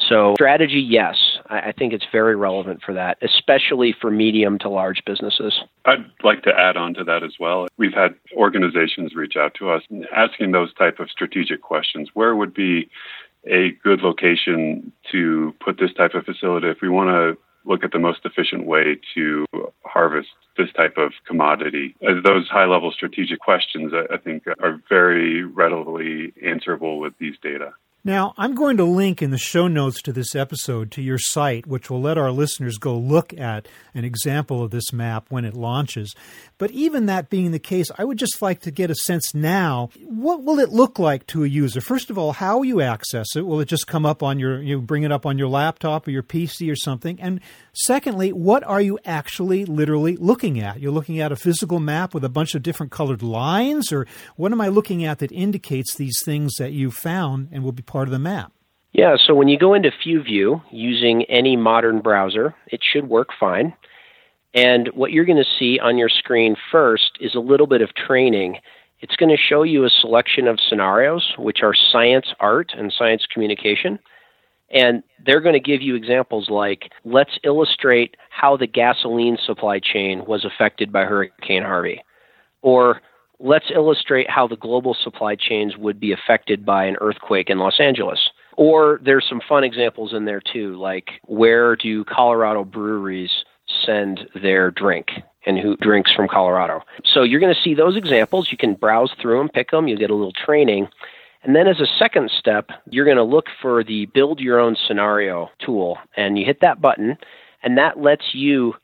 So, 0.08 0.34
strategy, 0.34 0.80
yes, 0.80 1.14
I 1.48 1.70
think 1.70 1.92
it's 1.92 2.04
very 2.10 2.34
relevant 2.34 2.82
for 2.84 2.92
that, 2.94 3.16
especially 3.22 3.94
for 4.00 4.10
medium 4.10 4.58
to 4.58 4.68
large 4.68 5.04
businesses. 5.06 5.54
I'd 5.84 6.04
like 6.24 6.42
to 6.42 6.50
add 6.50 6.76
on 6.76 6.94
to 6.94 7.04
that 7.04 7.22
as 7.22 7.34
well. 7.38 7.68
We've 7.76 7.94
had 7.94 8.16
organizations 8.36 9.14
reach 9.14 9.36
out 9.36 9.54
to 9.60 9.70
us 9.70 9.82
asking 10.14 10.50
those 10.50 10.74
type 10.74 10.98
of 10.98 11.08
strategic 11.10 11.62
questions. 11.62 12.08
Where 12.14 12.34
would 12.34 12.52
be 12.52 12.90
a 13.46 13.70
good 13.84 14.00
location 14.00 14.90
to 15.12 15.54
put 15.64 15.78
this 15.78 15.92
type 15.94 16.14
of 16.14 16.24
facility 16.24 16.66
if 16.66 16.78
we 16.82 16.88
want 16.88 17.10
to 17.10 17.38
look 17.64 17.84
at 17.84 17.92
the 17.92 17.98
most 17.98 18.20
efficient 18.24 18.66
way 18.66 18.96
to 19.14 19.46
harvest 19.94 20.28
this 20.56 20.72
type 20.72 20.96
of 20.98 21.12
commodity. 21.26 21.94
Uh, 22.06 22.20
those 22.24 22.48
high 22.48 22.66
level 22.66 22.92
strategic 22.92 23.40
questions, 23.40 23.92
I 23.94 24.18
think, 24.18 24.44
are 24.60 24.80
very 24.88 25.44
readily 25.44 26.32
answerable 26.44 26.98
with 26.98 27.14
these 27.18 27.36
data. 27.42 27.72
Now, 28.06 28.34
I'm 28.36 28.54
going 28.54 28.76
to 28.76 28.84
link 28.84 29.22
in 29.22 29.30
the 29.30 29.38
show 29.38 29.66
notes 29.66 30.02
to 30.02 30.12
this 30.12 30.34
episode 30.34 30.90
to 30.90 31.00
your 31.00 31.16
site, 31.16 31.66
which 31.66 31.88
will 31.88 32.02
let 32.02 32.18
our 32.18 32.30
listeners 32.30 32.76
go 32.76 32.98
look 32.98 33.32
at 33.32 33.66
an 33.94 34.04
example 34.04 34.62
of 34.62 34.70
this 34.70 34.92
map 34.92 35.24
when 35.30 35.46
it 35.46 35.54
launches. 35.54 36.14
But 36.58 36.70
even 36.72 37.06
that 37.06 37.30
being 37.30 37.52
the 37.52 37.58
case, 37.58 37.90
I 37.96 38.04
would 38.04 38.18
just 38.18 38.42
like 38.42 38.60
to 38.60 38.70
get 38.70 38.90
a 38.90 38.94
sense 38.94 39.34
now 39.34 39.88
what 40.04 40.44
will 40.44 40.58
it 40.58 40.68
look 40.68 40.98
like 40.98 41.26
to 41.28 41.44
a 41.44 41.48
user? 41.48 41.80
First 41.80 42.10
of 42.10 42.18
all, 42.18 42.32
how 42.32 42.60
you 42.60 42.82
access 42.82 43.36
it? 43.36 43.46
Will 43.46 43.60
it 43.60 43.68
just 43.68 43.86
come 43.86 44.04
up 44.04 44.22
on 44.22 44.38
your, 44.38 44.60
you 44.60 44.82
bring 44.82 45.02
it 45.02 45.12
up 45.12 45.24
on 45.24 45.38
your 45.38 45.48
laptop 45.48 46.06
or 46.06 46.10
your 46.10 46.22
PC 46.22 46.70
or 46.70 46.76
something? 46.76 47.18
And 47.20 47.40
secondly, 47.72 48.32
what 48.32 48.62
are 48.64 48.82
you 48.82 48.98
actually 49.06 49.64
literally 49.64 50.16
looking 50.16 50.60
at? 50.60 50.78
You're 50.78 50.92
looking 50.92 51.20
at 51.20 51.32
a 51.32 51.36
physical 51.36 51.80
map 51.80 52.12
with 52.12 52.24
a 52.24 52.28
bunch 52.28 52.54
of 52.54 52.62
different 52.62 52.92
colored 52.92 53.22
lines, 53.22 53.92
or 53.92 54.06
what 54.36 54.52
am 54.52 54.60
I 54.60 54.68
looking 54.68 55.04
at 55.04 55.20
that 55.20 55.32
indicates 55.32 55.94
these 55.94 56.22
things 56.22 56.56
that 56.56 56.72
you 56.72 56.90
found 56.90 57.48
and 57.50 57.64
will 57.64 57.72
be 57.72 57.82
part 57.94 58.08
of 58.08 58.12
the 58.12 58.18
map? 58.18 58.50
Yeah, 58.92 59.16
so 59.24 59.36
when 59.36 59.46
you 59.46 59.56
go 59.56 59.72
into 59.72 59.92
FewView 60.04 60.60
using 60.72 61.22
any 61.26 61.56
modern 61.56 62.00
browser, 62.00 62.52
it 62.66 62.80
should 62.82 63.08
work 63.08 63.28
fine. 63.38 63.72
And 64.52 64.88
what 64.94 65.12
you're 65.12 65.24
going 65.24 65.42
to 65.42 65.58
see 65.58 65.78
on 65.78 65.96
your 65.96 66.08
screen 66.08 66.56
first 66.72 67.12
is 67.20 67.36
a 67.36 67.40
little 67.40 67.68
bit 67.68 67.82
of 67.82 67.94
training. 67.94 68.58
It's 68.98 69.14
going 69.14 69.30
to 69.30 69.36
show 69.36 69.62
you 69.62 69.84
a 69.84 69.90
selection 69.90 70.48
of 70.48 70.58
scenarios, 70.68 71.34
which 71.38 71.62
are 71.62 71.72
science 71.92 72.26
art 72.40 72.72
and 72.76 72.92
science 72.92 73.26
communication. 73.32 74.00
And 74.70 75.04
they're 75.24 75.40
going 75.40 75.52
to 75.52 75.60
give 75.60 75.80
you 75.80 75.94
examples 75.94 76.50
like 76.50 76.90
let's 77.04 77.38
illustrate 77.44 78.16
how 78.30 78.56
the 78.56 78.66
gasoline 78.66 79.38
supply 79.46 79.78
chain 79.78 80.24
was 80.24 80.44
affected 80.44 80.90
by 80.90 81.04
Hurricane 81.04 81.62
Harvey. 81.62 82.02
Or 82.60 83.02
let's 83.38 83.70
illustrate 83.74 84.30
how 84.30 84.46
the 84.46 84.56
global 84.56 84.94
supply 84.94 85.36
chains 85.36 85.76
would 85.76 85.98
be 86.00 86.12
affected 86.12 86.64
by 86.64 86.84
an 86.84 86.96
earthquake 87.00 87.50
in 87.50 87.58
Los 87.58 87.80
Angeles. 87.80 88.30
Or 88.56 89.00
there's 89.04 89.26
some 89.28 89.40
fun 89.48 89.64
examples 89.64 90.12
in 90.12 90.24
there 90.24 90.40
too, 90.40 90.76
like 90.76 91.10
where 91.26 91.76
do 91.76 92.04
Colorado 92.04 92.64
breweries 92.64 93.30
send 93.84 94.28
their 94.40 94.70
drink 94.70 95.08
and 95.46 95.58
who 95.58 95.76
drinks 95.76 96.12
from 96.12 96.28
Colorado. 96.28 96.82
So 97.04 97.22
you're 97.22 97.40
going 97.40 97.54
to 97.54 97.60
see 97.62 97.74
those 97.74 97.96
examples. 97.96 98.48
You 98.50 98.56
can 98.56 98.74
browse 98.74 99.12
through 99.20 99.38
them, 99.38 99.48
pick 99.48 99.70
them, 99.70 99.88
you'll 99.88 99.98
get 99.98 100.10
a 100.10 100.14
little 100.14 100.32
training. 100.32 100.88
And 101.42 101.54
then 101.54 101.66
as 101.66 101.80
a 101.80 101.98
second 101.98 102.30
step, 102.30 102.70
you're 102.90 103.04
going 103.04 103.18
to 103.18 103.24
look 103.24 103.46
for 103.60 103.84
the 103.84 104.06
build 104.06 104.40
your 104.40 104.58
own 104.58 104.76
scenario 104.86 105.50
tool 105.58 105.98
and 106.16 106.38
you 106.38 106.44
hit 106.46 106.60
that 106.60 106.80
button 106.80 107.18
and 107.62 107.76
that 107.76 108.00
lets 108.00 108.34
you 108.34 108.74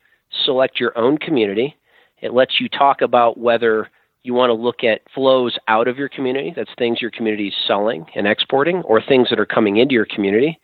select 0.45 0.81
your 0.81 0.97
own 0.99 1.19
community. 1.19 1.77
It 2.21 2.35
lets 2.35 2.61
you 2.61 2.69
talk 2.69 3.01
about 3.01 3.39
whether 3.39 3.89
you 4.23 4.35
want 4.35 4.51
to 4.51 4.55
look 4.55 4.85
at 4.85 5.01
flows 5.15 5.57
out 5.69 5.89
of 5.89 5.97
your 5.97 6.09
community, 6.09 6.53
that's 6.55 6.71
things 6.79 7.01
your 7.01 7.11
community 7.11 7.49
is 7.49 7.55
selling 7.67 8.07
and 8.15 8.27
exporting, 8.27 8.83
or 8.83 9.01
things 9.01 9.29
that 9.31 9.41
are 9.41 9.47
coming 9.47 9.79
into 9.79 9.95
your 9.95 10.07
community. 10.07 10.59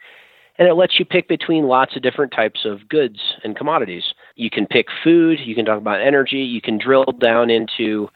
And 0.58 0.68
it 0.68 0.74
lets 0.74 0.98
you 0.98 1.04
pick 1.04 1.28
between 1.28 1.66
lots 1.66 1.96
of 1.96 2.02
different 2.02 2.32
types 2.32 2.64
of 2.64 2.88
goods 2.88 3.18
and 3.44 3.56
commodities. 3.56 4.04
You 4.36 4.50
can 4.50 4.66
pick 4.66 4.86
food, 5.04 5.38
you 5.44 5.54
can 5.54 5.64
talk 5.64 5.78
about 5.78 6.00
energy, 6.00 6.38
you 6.38 6.60
can 6.60 6.78
drill 6.78 7.04
down 7.20 7.50
into 7.50 8.08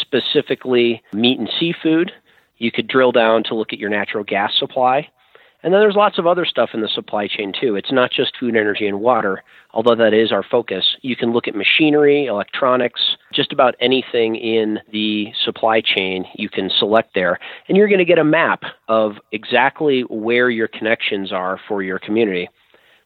specifically 0.00 1.02
meat 1.12 1.38
and 1.38 1.50
seafood. 1.58 2.12
You 2.58 2.70
could 2.70 2.86
drill 2.86 3.10
down 3.10 3.42
to 3.44 3.54
look 3.54 3.72
at 3.72 3.78
your 3.78 3.90
natural 3.90 4.22
gas 4.22 4.52
supply. 4.58 5.08
And 5.62 5.74
then 5.74 5.80
there's 5.80 5.96
lots 5.96 6.18
of 6.18 6.26
other 6.26 6.46
stuff 6.46 6.70
in 6.72 6.80
the 6.80 6.88
supply 6.88 7.26
chain 7.26 7.52
too. 7.58 7.76
It's 7.76 7.92
not 7.92 8.10
just 8.10 8.36
food, 8.38 8.56
energy, 8.56 8.86
and 8.86 9.00
water, 9.00 9.42
although 9.72 9.94
that 9.94 10.14
is 10.14 10.32
our 10.32 10.42
focus. 10.42 10.96
You 11.02 11.16
can 11.16 11.32
look 11.32 11.46
at 11.46 11.54
machinery, 11.54 12.26
electronics, 12.26 13.16
just 13.34 13.52
about 13.52 13.74
anything 13.78 14.36
in 14.36 14.78
the 14.90 15.32
supply 15.44 15.82
chain 15.82 16.24
you 16.34 16.48
can 16.48 16.70
select 16.70 17.14
there. 17.14 17.38
And 17.68 17.76
you're 17.76 17.88
going 17.88 17.98
to 17.98 18.04
get 18.06 18.18
a 18.18 18.24
map 18.24 18.62
of 18.88 19.16
exactly 19.32 20.02
where 20.08 20.48
your 20.48 20.68
connections 20.68 21.30
are 21.30 21.60
for 21.68 21.82
your 21.82 21.98
community. 21.98 22.48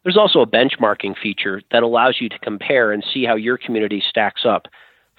There's 0.05 0.19
also 0.19 0.41
a 0.41 0.47
benchmarking 0.47 1.19
feature 1.21 1.63
that 1.73 1.83
allows 1.83 2.19
you 2.21 2.29
to 2.29 2.39
compare 2.39 2.93
and 2.93 3.05
see 3.13 3.25
how 3.25 3.35
your 3.35 3.59
community 3.59 4.03
stacks 4.09 4.43
up. 4.45 4.69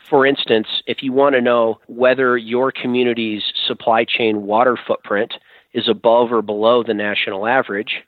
For 0.09 0.25
instance, 0.25 0.67
if 0.85 1.01
you 1.01 1.11
want 1.11 1.33
to 1.33 1.41
know 1.41 1.79
whether 1.87 2.37
your 2.37 2.71
community's 2.71 3.41
supply 3.67 4.05
chain 4.05 4.43
water 4.43 4.77
footprint 4.87 5.33
is 5.75 5.89
above 5.89 6.31
or 6.31 6.41
below 6.41 6.83
the 6.83 6.93
national 6.93 7.45
average, 7.45 8.01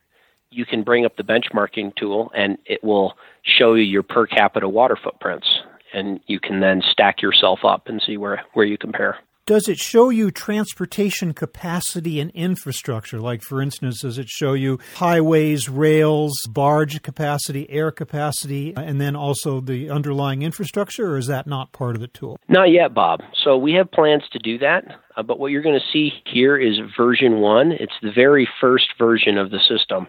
you 0.50 0.66
can 0.66 0.84
bring 0.84 1.06
up 1.06 1.18
the 1.18 1.24
benchmarking 1.24 1.94
tool 1.98 2.32
and 2.34 2.58
it 2.66 2.82
will 2.82 3.14
show 3.44 3.74
you 3.74 3.84
your 3.84 4.04
per 4.04 4.26
capita 4.26 4.68
water 4.68 4.98
footprints. 5.02 5.48
And 5.94 6.22
you 6.28 6.40
can 6.40 6.62
then 6.62 6.82
stack 6.92 7.22
yourself 7.22 7.60
up 7.66 7.88
and 7.88 8.02
see 8.02 8.18
where, 8.18 8.44
where 8.54 8.66
you 8.66 8.78
compare. 8.78 9.18
Does 9.48 9.70
it 9.70 9.80
show 9.80 10.10
you 10.10 10.30
transportation 10.30 11.34
capacity 11.34 12.20
and 12.20 12.32
infrastructure? 12.32 13.22
Like, 13.22 13.42
for 13.42 13.62
instance, 13.62 14.02
does 14.02 14.18
it 14.18 14.28
show 14.28 14.52
you 14.52 14.78
highways, 14.96 15.70
rails, 15.70 16.34
barge 16.50 17.02
capacity, 17.02 17.66
air 17.70 17.90
capacity, 17.90 18.74
and 18.76 19.00
then 19.00 19.16
also 19.16 19.62
the 19.62 19.90
underlying 19.90 20.42
infrastructure, 20.42 21.14
or 21.14 21.18
is 21.18 21.28
that 21.28 21.48
not 21.48 21.72
part 21.72 21.96
of 21.96 22.02
the 22.02 22.10
tool? 22.10 22.38
Not 22.50 22.72
yet, 22.72 22.94
Bob. 22.94 23.22
So 23.46 23.56
we 23.56 23.72
have 23.76 23.90
plans 23.90 24.24
to 24.34 24.40
do 24.40 24.58
that. 24.58 24.84
Uh, 25.16 25.24
but 25.24 25.40
what 25.40 25.52
you're 25.52 25.64
going 25.64 25.80
to 25.80 25.94
see 25.94 26.12
here 26.26 26.58
is 26.58 26.80
version 26.98 27.40
one. 27.40 27.72
It's 27.72 27.94
the 28.02 28.12
very 28.12 28.50
first 28.60 28.88
version 29.00 29.38
of 29.38 29.50
the 29.50 29.60
system. 29.60 30.08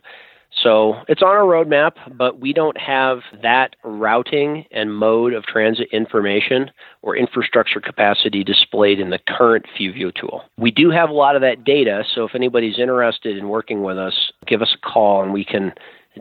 So 0.62 0.94
it's 1.08 1.22
on 1.22 1.28
our 1.28 1.44
roadmap, 1.44 1.92
but 2.16 2.40
we 2.40 2.52
don't 2.52 2.76
have 2.78 3.18
that 3.42 3.76
routing 3.84 4.64
and 4.72 4.92
mode 4.92 5.32
of 5.32 5.44
transit 5.44 5.88
information 5.92 6.70
or 7.02 7.16
infrastructure 7.16 7.80
capacity 7.80 8.42
displayed 8.42 8.98
in 8.98 9.10
the 9.10 9.18
current 9.28 9.66
FewView 9.78 10.14
tool. 10.18 10.42
We 10.56 10.70
do 10.70 10.90
have 10.90 11.10
a 11.10 11.12
lot 11.12 11.36
of 11.36 11.42
that 11.42 11.64
data, 11.64 12.02
so 12.14 12.24
if 12.24 12.34
anybody's 12.34 12.78
interested 12.78 13.36
in 13.36 13.48
working 13.48 13.82
with 13.82 13.98
us, 13.98 14.14
give 14.46 14.62
us 14.62 14.74
a 14.74 14.86
call 14.86 15.22
and 15.22 15.32
we 15.32 15.44
can 15.44 15.72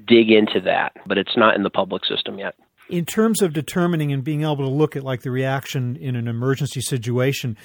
dig 0.08 0.30
into 0.30 0.60
that, 0.66 0.94
but 1.08 1.18
it's 1.18 1.36
not 1.36 1.56
in 1.56 1.64
the 1.64 1.70
public 1.70 2.06
system 2.06 2.38
yet. 2.38 2.56
In 2.90 3.06
terms 3.06 3.42
of 3.42 3.52
determining 3.52 4.14
and 4.14 4.24
being 4.24 4.44
able 4.44 4.58
to 4.58 4.70
look 4.70 4.96
at 4.96 5.04
like 5.04 5.22
the 5.22 5.32
reaction 5.32 5.98
in 5.98 6.16
an 6.16 6.28
emergency 6.28 6.80
situation, 6.80 7.58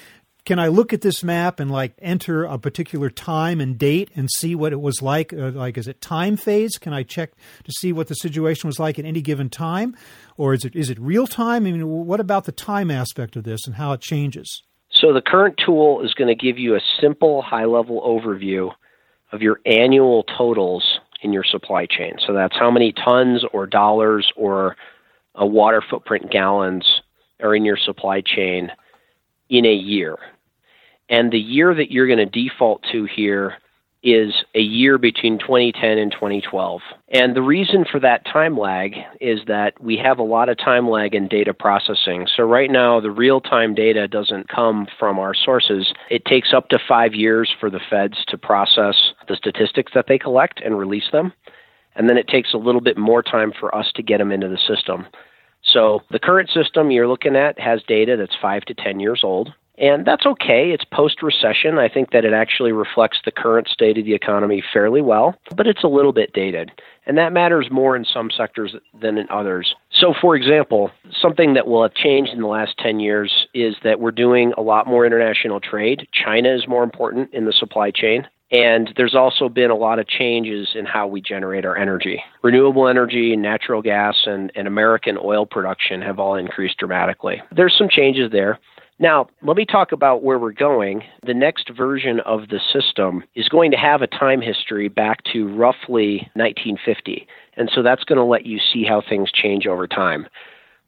can 0.45 0.59
I 0.59 0.67
look 0.67 0.91
at 0.91 1.01
this 1.01 1.23
map 1.23 1.59
and 1.59 1.71
like 1.71 1.93
enter 1.99 2.43
a 2.43 2.57
particular 2.57 3.09
time 3.09 3.61
and 3.61 3.77
date 3.77 4.11
and 4.15 4.29
see 4.29 4.55
what 4.55 4.73
it 4.73 4.81
was 4.81 5.01
like? 5.01 5.31
Uh, 5.33 5.51
like, 5.51 5.77
is 5.77 5.87
it 5.87 6.01
time 6.01 6.35
phase? 6.35 6.77
Can 6.77 6.93
I 6.93 7.03
check 7.03 7.31
to 7.63 7.71
see 7.71 7.93
what 7.93 8.07
the 8.07 8.15
situation 8.15 8.67
was 8.67 8.79
like 8.79 8.99
at 8.99 9.05
any 9.05 9.21
given 9.21 9.49
time, 9.49 9.95
or 10.37 10.53
is 10.53 10.65
it 10.65 10.75
is 10.75 10.89
it 10.89 10.99
real 10.99 11.27
time? 11.27 11.65
I 11.65 11.71
mean, 11.71 11.87
what 11.87 12.19
about 12.19 12.45
the 12.45 12.51
time 12.51 12.91
aspect 12.91 13.35
of 13.35 13.43
this 13.43 13.65
and 13.65 13.75
how 13.75 13.93
it 13.93 14.01
changes? 14.01 14.63
So 14.91 15.13
the 15.13 15.21
current 15.21 15.59
tool 15.63 16.01
is 16.03 16.13
going 16.13 16.27
to 16.27 16.35
give 16.35 16.57
you 16.57 16.75
a 16.75 16.81
simple, 17.01 17.41
high 17.41 17.65
level 17.65 18.01
overview 18.01 18.71
of 19.31 19.41
your 19.41 19.59
annual 19.65 20.23
totals 20.37 20.99
in 21.21 21.33
your 21.33 21.43
supply 21.43 21.85
chain. 21.85 22.13
So 22.25 22.33
that's 22.33 22.55
how 22.55 22.69
many 22.69 22.93
tons 22.93 23.43
or 23.53 23.65
dollars 23.65 24.31
or 24.35 24.75
a 25.35 25.45
water 25.45 25.83
footprint 25.89 26.31
gallons 26.31 26.85
are 27.41 27.55
in 27.55 27.65
your 27.65 27.77
supply 27.77 28.21
chain 28.21 28.71
in 29.53 29.67
a 29.67 29.73
year. 29.73 30.17
And 31.09 31.31
the 31.31 31.39
year 31.39 31.75
that 31.75 31.91
you're 31.91 32.07
going 32.07 32.17
to 32.17 32.25
default 32.25 32.83
to 32.91 33.05
here 33.05 33.53
is 34.01 34.33
a 34.55 34.59
year 34.59 34.97
between 34.97 35.37
2010 35.37 35.97
and 35.99 36.11
2012. 36.11 36.81
And 37.09 37.35
the 37.35 37.41
reason 37.41 37.85
for 37.89 37.99
that 37.99 38.25
time 38.25 38.57
lag 38.57 38.95
is 39.21 39.39
that 39.47 39.79
we 39.81 39.95
have 39.97 40.17
a 40.17 40.23
lot 40.23 40.49
of 40.49 40.57
time 40.57 40.89
lag 40.89 41.13
in 41.13 41.27
data 41.27 41.53
processing. 41.53 42.27
So 42.35 42.43
right 42.43 42.69
now, 42.69 42.99
the 42.99 43.11
real 43.11 43.39
time 43.39 43.75
data 43.75 44.07
doesn't 44.07 44.49
come 44.49 44.87
from 44.99 45.19
our 45.19 45.35
sources. 45.35 45.93
It 46.09 46.25
takes 46.25 46.51
up 46.51 46.69
to 46.69 46.79
five 46.85 47.13
years 47.13 47.53
for 47.59 47.69
the 47.69 47.79
feds 47.89 48.25
to 48.29 48.37
process 48.37 48.95
the 49.27 49.35
statistics 49.35 49.93
that 49.93 50.07
they 50.07 50.17
collect 50.17 50.61
and 50.65 50.77
release 50.77 51.11
them. 51.11 51.31
And 51.95 52.09
then 52.09 52.17
it 52.17 52.27
takes 52.27 52.53
a 52.53 52.57
little 52.57 52.81
bit 52.81 52.97
more 52.97 53.21
time 53.21 53.53
for 53.57 53.73
us 53.73 53.91
to 53.95 54.01
get 54.01 54.17
them 54.17 54.31
into 54.31 54.49
the 54.49 54.57
system. 54.67 55.05
So 55.73 56.01
the 56.11 56.19
current 56.19 56.49
system 56.49 56.91
you're 56.91 57.07
looking 57.07 57.35
at 57.35 57.59
has 57.59 57.81
data 57.87 58.15
that's 58.15 58.35
five 58.39 58.63
to 58.65 58.73
10 58.73 58.99
years 58.99 59.21
old. 59.23 59.53
And 59.77 60.05
that's 60.05 60.27
okay. 60.27 60.69
It's 60.69 60.85
post 60.85 61.23
recession. 61.23 61.79
I 61.79 61.89
think 61.89 62.11
that 62.11 62.25
it 62.25 62.33
actually 62.33 62.71
reflects 62.71 63.17
the 63.25 63.31
current 63.31 63.67
state 63.67 63.97
of 63.97 64.05
the 64.05 64.13
economy 64.13 64.63
fairly 64.71 65.01
well, 65.01 65.35
but 65.55 65.65
it's 65.65 65.83
a 65.83 65.87
little 65.87 66.13
bit 66.13 66.31
dated. 66.31 66.71
And 67.07 67.17
that 67.17 67.33
matters 67.33 67.69
more 67.71 67.95
in 67.95 68.05
some 68.05 68.29
sectors 68.29 68.75
than 68.93 69.17
in 69.17 69.27
others. 69.31 69.73
So, 69.91 70.13
for 70.21 70.35
example, 70.35 70.91
something 71.19 71.55
that 71.55 71.67
will 71.67 71.81
have 71.81 71.95
changed 71.95 72.31
in 72.33 72.41
the 72.41 72.47
last 72.47 72.77
10 72.77 72.99
years 72.99 73.47
is 73.55 73.75
that 73.83 73.99
we're 73.99 74.11
doing 74.11 74.53
a 74.57 74.61
lot 74.61 74.85
more 74.85 75.07
international 75.07 75.59
trade. 75.59 76.07
China 76.13 76.53
is 76.53 76.67
more 76.67 76.83
important 76.83 77.33
in 77.33 77.45
the 77.45 77.53
supply 77.53 77.89
chain. 77.89 78.27
And 78.53 78.93
there's 78.95 79.15
also 79.15 79.49
been 79.49 79.71
a 79.71 79.75
lot 79.75 79.97
of 79.97 80.07
changes 80.07 80.69
in 80.75 80.85
how 80.85 81.07
we 81.07 81.21
generate 81.21 81.65
our 81.65 81.75
energy. 81.75 82.23
Renewable 82.43 82.87
energy, 82.87 83.35
natural 83.35 83.81
gas, 83.81 84.15
and, 84.27 84.51
and 84.55 84.67
American 84.67 85.17
oil 85.21 85.47
production 85.47 86.03
have 86.03 86.19
all 86.19 86.35
increased 86.35 86.77
dramatically. 86.77 87.41
There's 87.51 87.75
some 87.75 87.89
changes 87.89 88.31
there. 88.31 88.59
Now, 88.99 89.27
let 89.41 89.57
me 89.57 89.65
talk 89.65 89.91
about 89.91 90.23
where 90.23 90.37
we're 90.37 90.51
going. 90.51 91.01
The 91.25 91.33
next 91.33 91.71
version 91.75 92.19
of 92.21 92.49
the 92.49 92.59
system 92.71 93.23
is 93.33 93.49
going 93.49 93.71
to 93.71 93.77
have 93.77 94.03
a 94.03 94.07
time 94.07 94.39
history 94.39 94.87
back 94.87 95.23
to 95.33 95.47
roughly 95.55 96.29
1950. 96.35 97.25
And 97.57 97.71
so 97.73 97.81
that's 97.81 98.03
going 98.03 98.17
to 98.17 98.23
let 98.23 98.45
you 98.45 98.59
see 98.71 98.83
how 98.83 99.01
things 99.01 99.31
change 99.31 99.65
over 99.65 99.87
time. 99.87 100.27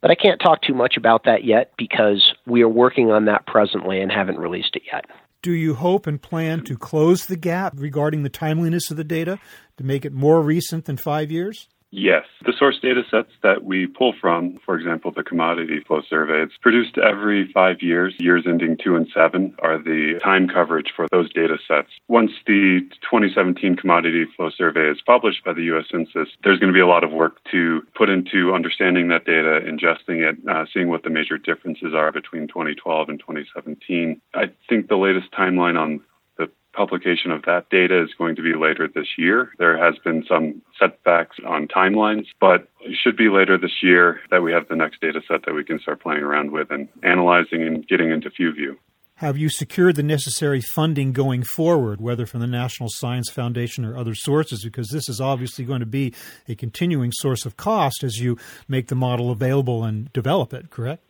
But 0.01 0.11
I 0.11 0.15
can't 0.15 0.39
talk 0.39 0.61
too 0.61 0.75
much 0.75 0.97
about 0.97 1.23
that 1.23 1.45
yet 1.45 1.71
because 1.79 2.35
we 2.45 2.61
are 2.61 2.69
working 2.69 3.09
on 3.09 3.25
that 3.25 3.47
presently 3.47 4.01
and 4.01 4.11
haven't 4.11 4.37
released 4.37 4.75
it 4.75 4.83
yet. 4.93 5.05
Do 5.45 5.51
you 5.51 5.75
hope 5.75 6.07
and 6.07 6.19
plan 6.19 6.61
to 6.61 6.75
close 6.75 7.27
the 7.27 7.35
gap 7.35 7.73
regarding 7.77 8.23
the 8.23 8.29
timeliness 8.29 8.89
of 8.89 8.97
the 8.97 9.03
data 9.03 9.37
to 9.77 9.83
make 9.83 10.03
it 10.03 10.11
more 10.11 10.41
recent 10.41 10.85
than 10.85 10.97
five 10.97 11.29
years? 11.29 11.69
Yes. 11.97 12.25
The 12.45 12.51
source 12.51 12.77
data 12.81 13.03
sets 13.09 13.31
that 13.41 13.63
we 13.63 13.87
pull 13.87 14.13
from, 14.19 14.59
for 14.65 14.75
example, 14.75 15.13
the 15.15 15.23
commodity 15.23 15.79
flow 15.87 16.01
survey, 16.09 16.43
it's 16.43 16.57
produced 16.61 16.97
every 16.97 17.49
five 17.53 17.77
years. 17.81 18.13
Years 18.19 18.43
ending 18.45 18.75
two 18.75 18.97
and 18.97 19.07
seven 19.13 19.55
are 19.59 19.77
the 19.77 20.19
time 20.21 20.49
coverage 20.49 20.91
for 20.93 21.07
those 21.13 21.31
data 21.31 21.57
sets. 21.65 21.87
Once 22.09 22.31
the 22.45 22.81
2017 23.09 23.77
commodity 23.77 24.25
flow 24.35 24.49
survey 24.49 24.89
is 24.89 24.97
published 25.05 25.45
by 25.45 25.53
the 25.53 25.63
U.S. 25.71 25.85
Census, 25.89 26.27
there's 26.43 26.59
going 26.59 26.71
to 26.71 26.75
be 26.75 26.81
a 26.81 26.87
lot 26.87 27.05
of 27.05 27.11
work 27.11 27.37
to 27.51 27.81
put 27.95 28.09
into 28.09 28.53
understanding 28.53 29.07
that 29.07 29.23
data, 29.23 29.61
ingesting 29.63 30.19
it, 30.29 30.35
uh, 30.49 30.65
seeing 30.73 30.89
what 30.89 31.03
the 31.03 31.09
major 31.09 31.37
differences 31.37 31.93
are 31.95 32.11
between 32.11 32.45
2012 32.49 33.07
and 33.07 33.19
2017. 33.21 34.19
I 34.33 34.51
think 34.67 34.89
the 34.89 34.97
latest 34.97 35.31
timeline 35.31 35.79
on 35.79 36.01
publication 36.75 37.31
of 37.31 37.43
that 37.43 37.69
data 37.69 38.03
is 38.03 38.09
going 38.17 38.35
to 38.35 38.41
be 38.41 38.53
later 38.53 38.87
this 38.93 39.07
year. 39.17 39.51
There 39.57 39.77
has 39.77 39.95
been 40.03 40.23
some 40.27 40.61
setbacks 40.79 41.37
on 41.47 41.67
timelines, 41.67 42.27
but 42.39 42.67
it 42.81 42.97
should 43.01 43.17
be 43.17 43.29
later 43.29 43.57
this 43.57 43.81
year 43.81 44.19
that 44.31 44.43
we 44.43 44.51
have 44.51 44.67
the 44.67 44.75
next 44.75 45.01
data 45.01 45.21
set 45.27 45.45
that 45.45 45.55
we 45.55 45.63
can 45.63 45.79
start 45.79 46.01
playing 46.01 46.23
around 46.23 46.51
with 46.51 46.71
and 46.71 46.87
analyzing 47.03 47.63
and 47.63 47.87
getting 47.87 48.11
into 48.11 48.29
FewView. 48.29 48.75
Have 49.19 49.37
you 49.37 49.47
secured 49.47 49.95
the 49.95 50.03
necessary 50.03 50.59
funding 50.59 51.13
going 51.13 51.43
forward, 51.43 52.01
whether 52.01 52.25
from 52.25 52.41
the 52.41 52.47
National 52.47 52.89
Science 52.89 53.29
Foundation 53.29 53.85
or 53.85 53.95
other 53.95 54.13
sources? 54.13 54.61
Because 54.61 54.89
this 54.89 55.07
is 55.07 55.21
obviously 55.21 55.63
going 55.63 55.79
to 55.79 55.85
be 55.85 56.13
a 56.49 56.55
continuing 56.55 57.13
source 57.13 57.45
of 57.45 57.55
cost 57.55 58.03
as 58.03 58.17
you 58.17 58.37
make 58.67 58.87
the 58.87 58.95
model 58.95 59.31
available 59.31 59.85
and 59.85 60.11
develop 60.11 60.53
it, 60.53 60.69
correct? 60.69 61.01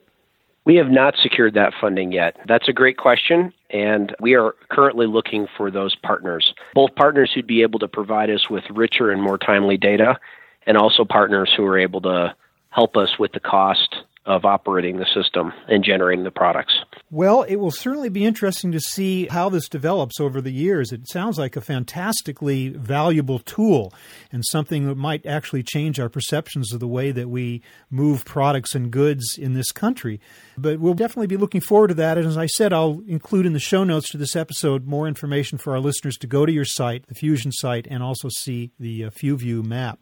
We 0.64 0.76
have 0.76 0.88
not 0.88 1.14
secured 1.20 1.54
that 1.54 1.72
funding 1.80 2.12
yet. 2.12 2.36
That's 2.46 2.68
a 2.68 2.72
great 2.72 2.96
question, 2.96 3.52
and 3.70 4.14
we 4.20 4.34
are 4.34 4.54
currently 4.70 5.06
looking 5.06 5.46
for 5.56 5.70
those 5.70 5.94
partners. 5.94 6.54
Both 6.74 6.94
partners 6.94 7.30
who'd 7.34 7.46
be 7.46 7.62
able 7.62 7.78
to 7.80 7.88
provide 7.88 8.30
us 8.30 8.48
with 8.48 8.64
richer 8.70 9.10
and 9.10 9.22
more 9.22 9.38
timely 9.38 9.76
data, 9.76 10.18
and 10.66 10.76
also 10.76 11.04
partners 11.04 11.52
who 11.56 11.64
are 11.64 11.78
able 11.78 12.00
to 12.02 12.34
help 12.70 12.96
us 12.96 13.18
with 13.18 13.32
the 13.32 13.40
cost 13.40 13.96
of 14.26 14.44
operating 14.44 14.98
the 14.98 15.06
system 15.14 15.52
and 15.68 15.84
generating 15.84 16.24
the 16.24 16.30
products. 16.30 16.74
Well, 17.10 17.42
it 17.42 17.56
will 17.56 17.70
certainly 17.70 18.08
be 18.08 18.24
interesting 18.24 18.72
to 18.72 18.80
see 18.80 19.26
how 19.28 19.48
this 19.48 19.68
develops 19.68 20.18
over 20.20 20.40
the 20.40 20.50
years. 20.50 20.90
It 20.90 21.08
sounds 21.08 21.38
like 21.38 21.56
a 21.56 21.60
fantastically 21.60 22.70
valuable 22.70 23.38
tool 23.38 23.92
and 24.32 24.44
something 24.44 24.86
that 24.88 24.96
might 24.96 25.24
actually 25.24 25.62
change 25.62 26.00
our 26.00 26.08
perceptions 26.08 26.72
of 26.72 26.80
the 26.80 26.88
way 26.88 27.12
that 27.12 27.28
we 27.28 27.62
move 27.90 28.24
products 28.24 28.74
and 28.74 28.90
goods 28.90 29.38
in 29.38 29.54
this 29.54 29.70
country. 29.70 30.20
But 30.58 30.80
we'll 30.80 30.94
definitely 30.94 31.28
be 31.28 31.36
looking 31.36 31.60
forward 31.60 31.88
to 31.88 31.94
that. 31.94 32.18
And 32.18 32.26
as 32.26 32.36
I 32.36 32.46
said, 32.46 32.72
I'll 32.72 33.02
include 33.06 33.46
in 33.46 33.52
the 33.52 33.60
show 33.60 33.84
notes 33.84 34.10
to 34.10 34.18
this 34.18 34.34
episode 34.34 34.86
more 34.86 35.06
information 35.06 35.58
for 35.58 35.72
our 35.72 35.80
listeners 35.80 36.16
to 36.18 36.26
go 36.26 36.44
to 36.44 36.52
your 36.52 36.64
site, 36.64 37.06
the 37.06 37.14
FEWSION 37.14 37.52
site, 37.52 37.86
and 37.88 38.02
also 38.02 38.28
see 38.28 38.72
the 38.80 39.04
uh, 39.04 39.10
FewView 39.10 39.64
map. 39.64 40.00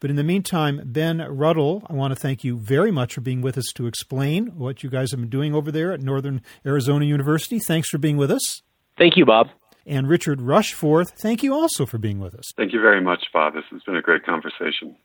But 0.00 0.10
in 0.10 0.16
the 0.16 0.24
meantime, 0.24 0.80
Ben 0.84 1.18
Ruddell, 1.18 1.82
I 1.88 1.94
want 1.94 2.12
to 2.12 2.20
thank 2.20 2.44
you 2.44 2.58
very 2.58 2.90
much 2.90 3.14
for 3.14 3.20
being 3.20 3.40
with 3.40 3.58
us 3.58 3.72
to 3.74 3.86
explain 3.86 4.58
what 4.58 4.82
you 4.82 4.90
guys 4.90 5.10
have 5.10 5.20
been 5.20 5.28
doing 5.28 5.54
over 5.54 5.72
there 5.72 5.92
at 5.92 6.00
Northern 6.00 6.42
Arizona 6.64 7.04
University. 7.04 7.58
Thanks 7.58 7.88
for 7.88 7.98
being 7.98 8.16
with 8.16 8.30
us. 8.30 8.62
Thank 8.96 9.16
you, 9.16 9.26
Bob. 9.26 9.48
And 9.86 10.08
Richard 10.08 10.40
Rushforth, 10.40 11.12
thank 11.22 11.42
you 11.42 11.54
also 11.54 11.86
for 11.86 11.98
being 11.98 12.20
with 12.20 12.34
us. 12.34 12.44
Thank 12.56 12.72
you 12.72 12.80
very 12.80 13.00
much, 13.00 13.24
Bob. 13.32 13.54
This 13.54 13.64
has 13.70 13.82
been 13.84 13.96
a 13.96 14.02
great 14.02 14.24
conversation. 14.24 14.96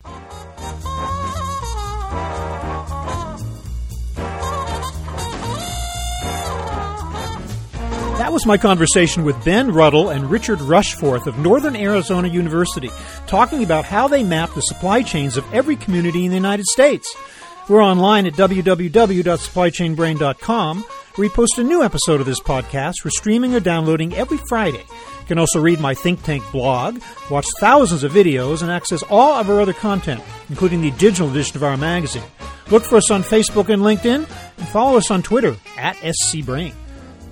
That 8.24 8.32
was 8.32 8.46
my 8.46 8.58
conversation 8.58 9.26
with 9.26 9.44
Ben 9.44 9.74
Ruddell 9.74 10.10
and 10.10 10.32
Richard 10.32 10.60
Rushforth 10.60 11.28
of 11.28 11.38
Northern 11.38 11.76
Arizona 11.76 12.30
University, 12.30 12.90
talking 13.28 13.66
about 13.66 13.84
how 13.84 14.08
they 14.08 14.24
map 14.24 14.54
the 14.54 14.62
supply 14.62 15.02
chains 15.02 15.36
of 15.36 15.44
every 15.54 15.76
community 15.76 16.24
in 16.24 16.32
the 16.32 16.38
United 16.38 16.66
States. 16.68 17.14
We're 17.68 17.84
online 17.84 18.26
at 18.26 18.36
www.supplychainbrain.com, 18.36 20.82
where 20.82 20.88
we 21.18 21.28
post 21.28 21.60
a 21.60 21.64
new 21.64 21.84
episode 21.84 22.22
of 22.22 22.26
this 22.26 22.40
podcast 22.40 22.94
for 23.02 23.10
streaming 23.10 23.56
or 23.56 23.60
downloading 23.60 24.14
every 24.14 24.40
Friday. 24.48 24.86
You 25.20 25.26
can 25.28 25.38
also 25.38 25.60
read 25.60 25.82
my 25.82 25.94
think 25.94 26.24
tank 26.24 26.50
blog, 26.50 27.02
watch 27.30 27.48
thousands 27.60 28.04
of 28.04 28.14
videos, 28.14 28.62
and 28.62 28.72
access 28.72 29.04
all 29.10 29.34
of 29.34 29.50
our 29.50 29.60
other 29.60 29.74
content, 29.74 30.24
including 30.48 30.80
the 30.80 30.92
digital 30.92 31.30
edition 31.30 31.58
of 31.58 31.64
our 31.64 31.76
magazine. 31.76 32.24
Look 32.72 32.86
for 32.86 32.96
us 32.96 33.12
on 33.12 33.22
Facebook 33.22 33.68
and 33.68 33.84
LinkedIn, 33.84 34.26
and 34.58 34.68
follow 34.70 34.96
us 34.96 35.12
on 35.12 35.24
Twitter 35.24 35.58
at 35.78 35.98
SCBrain. 35.98 36.74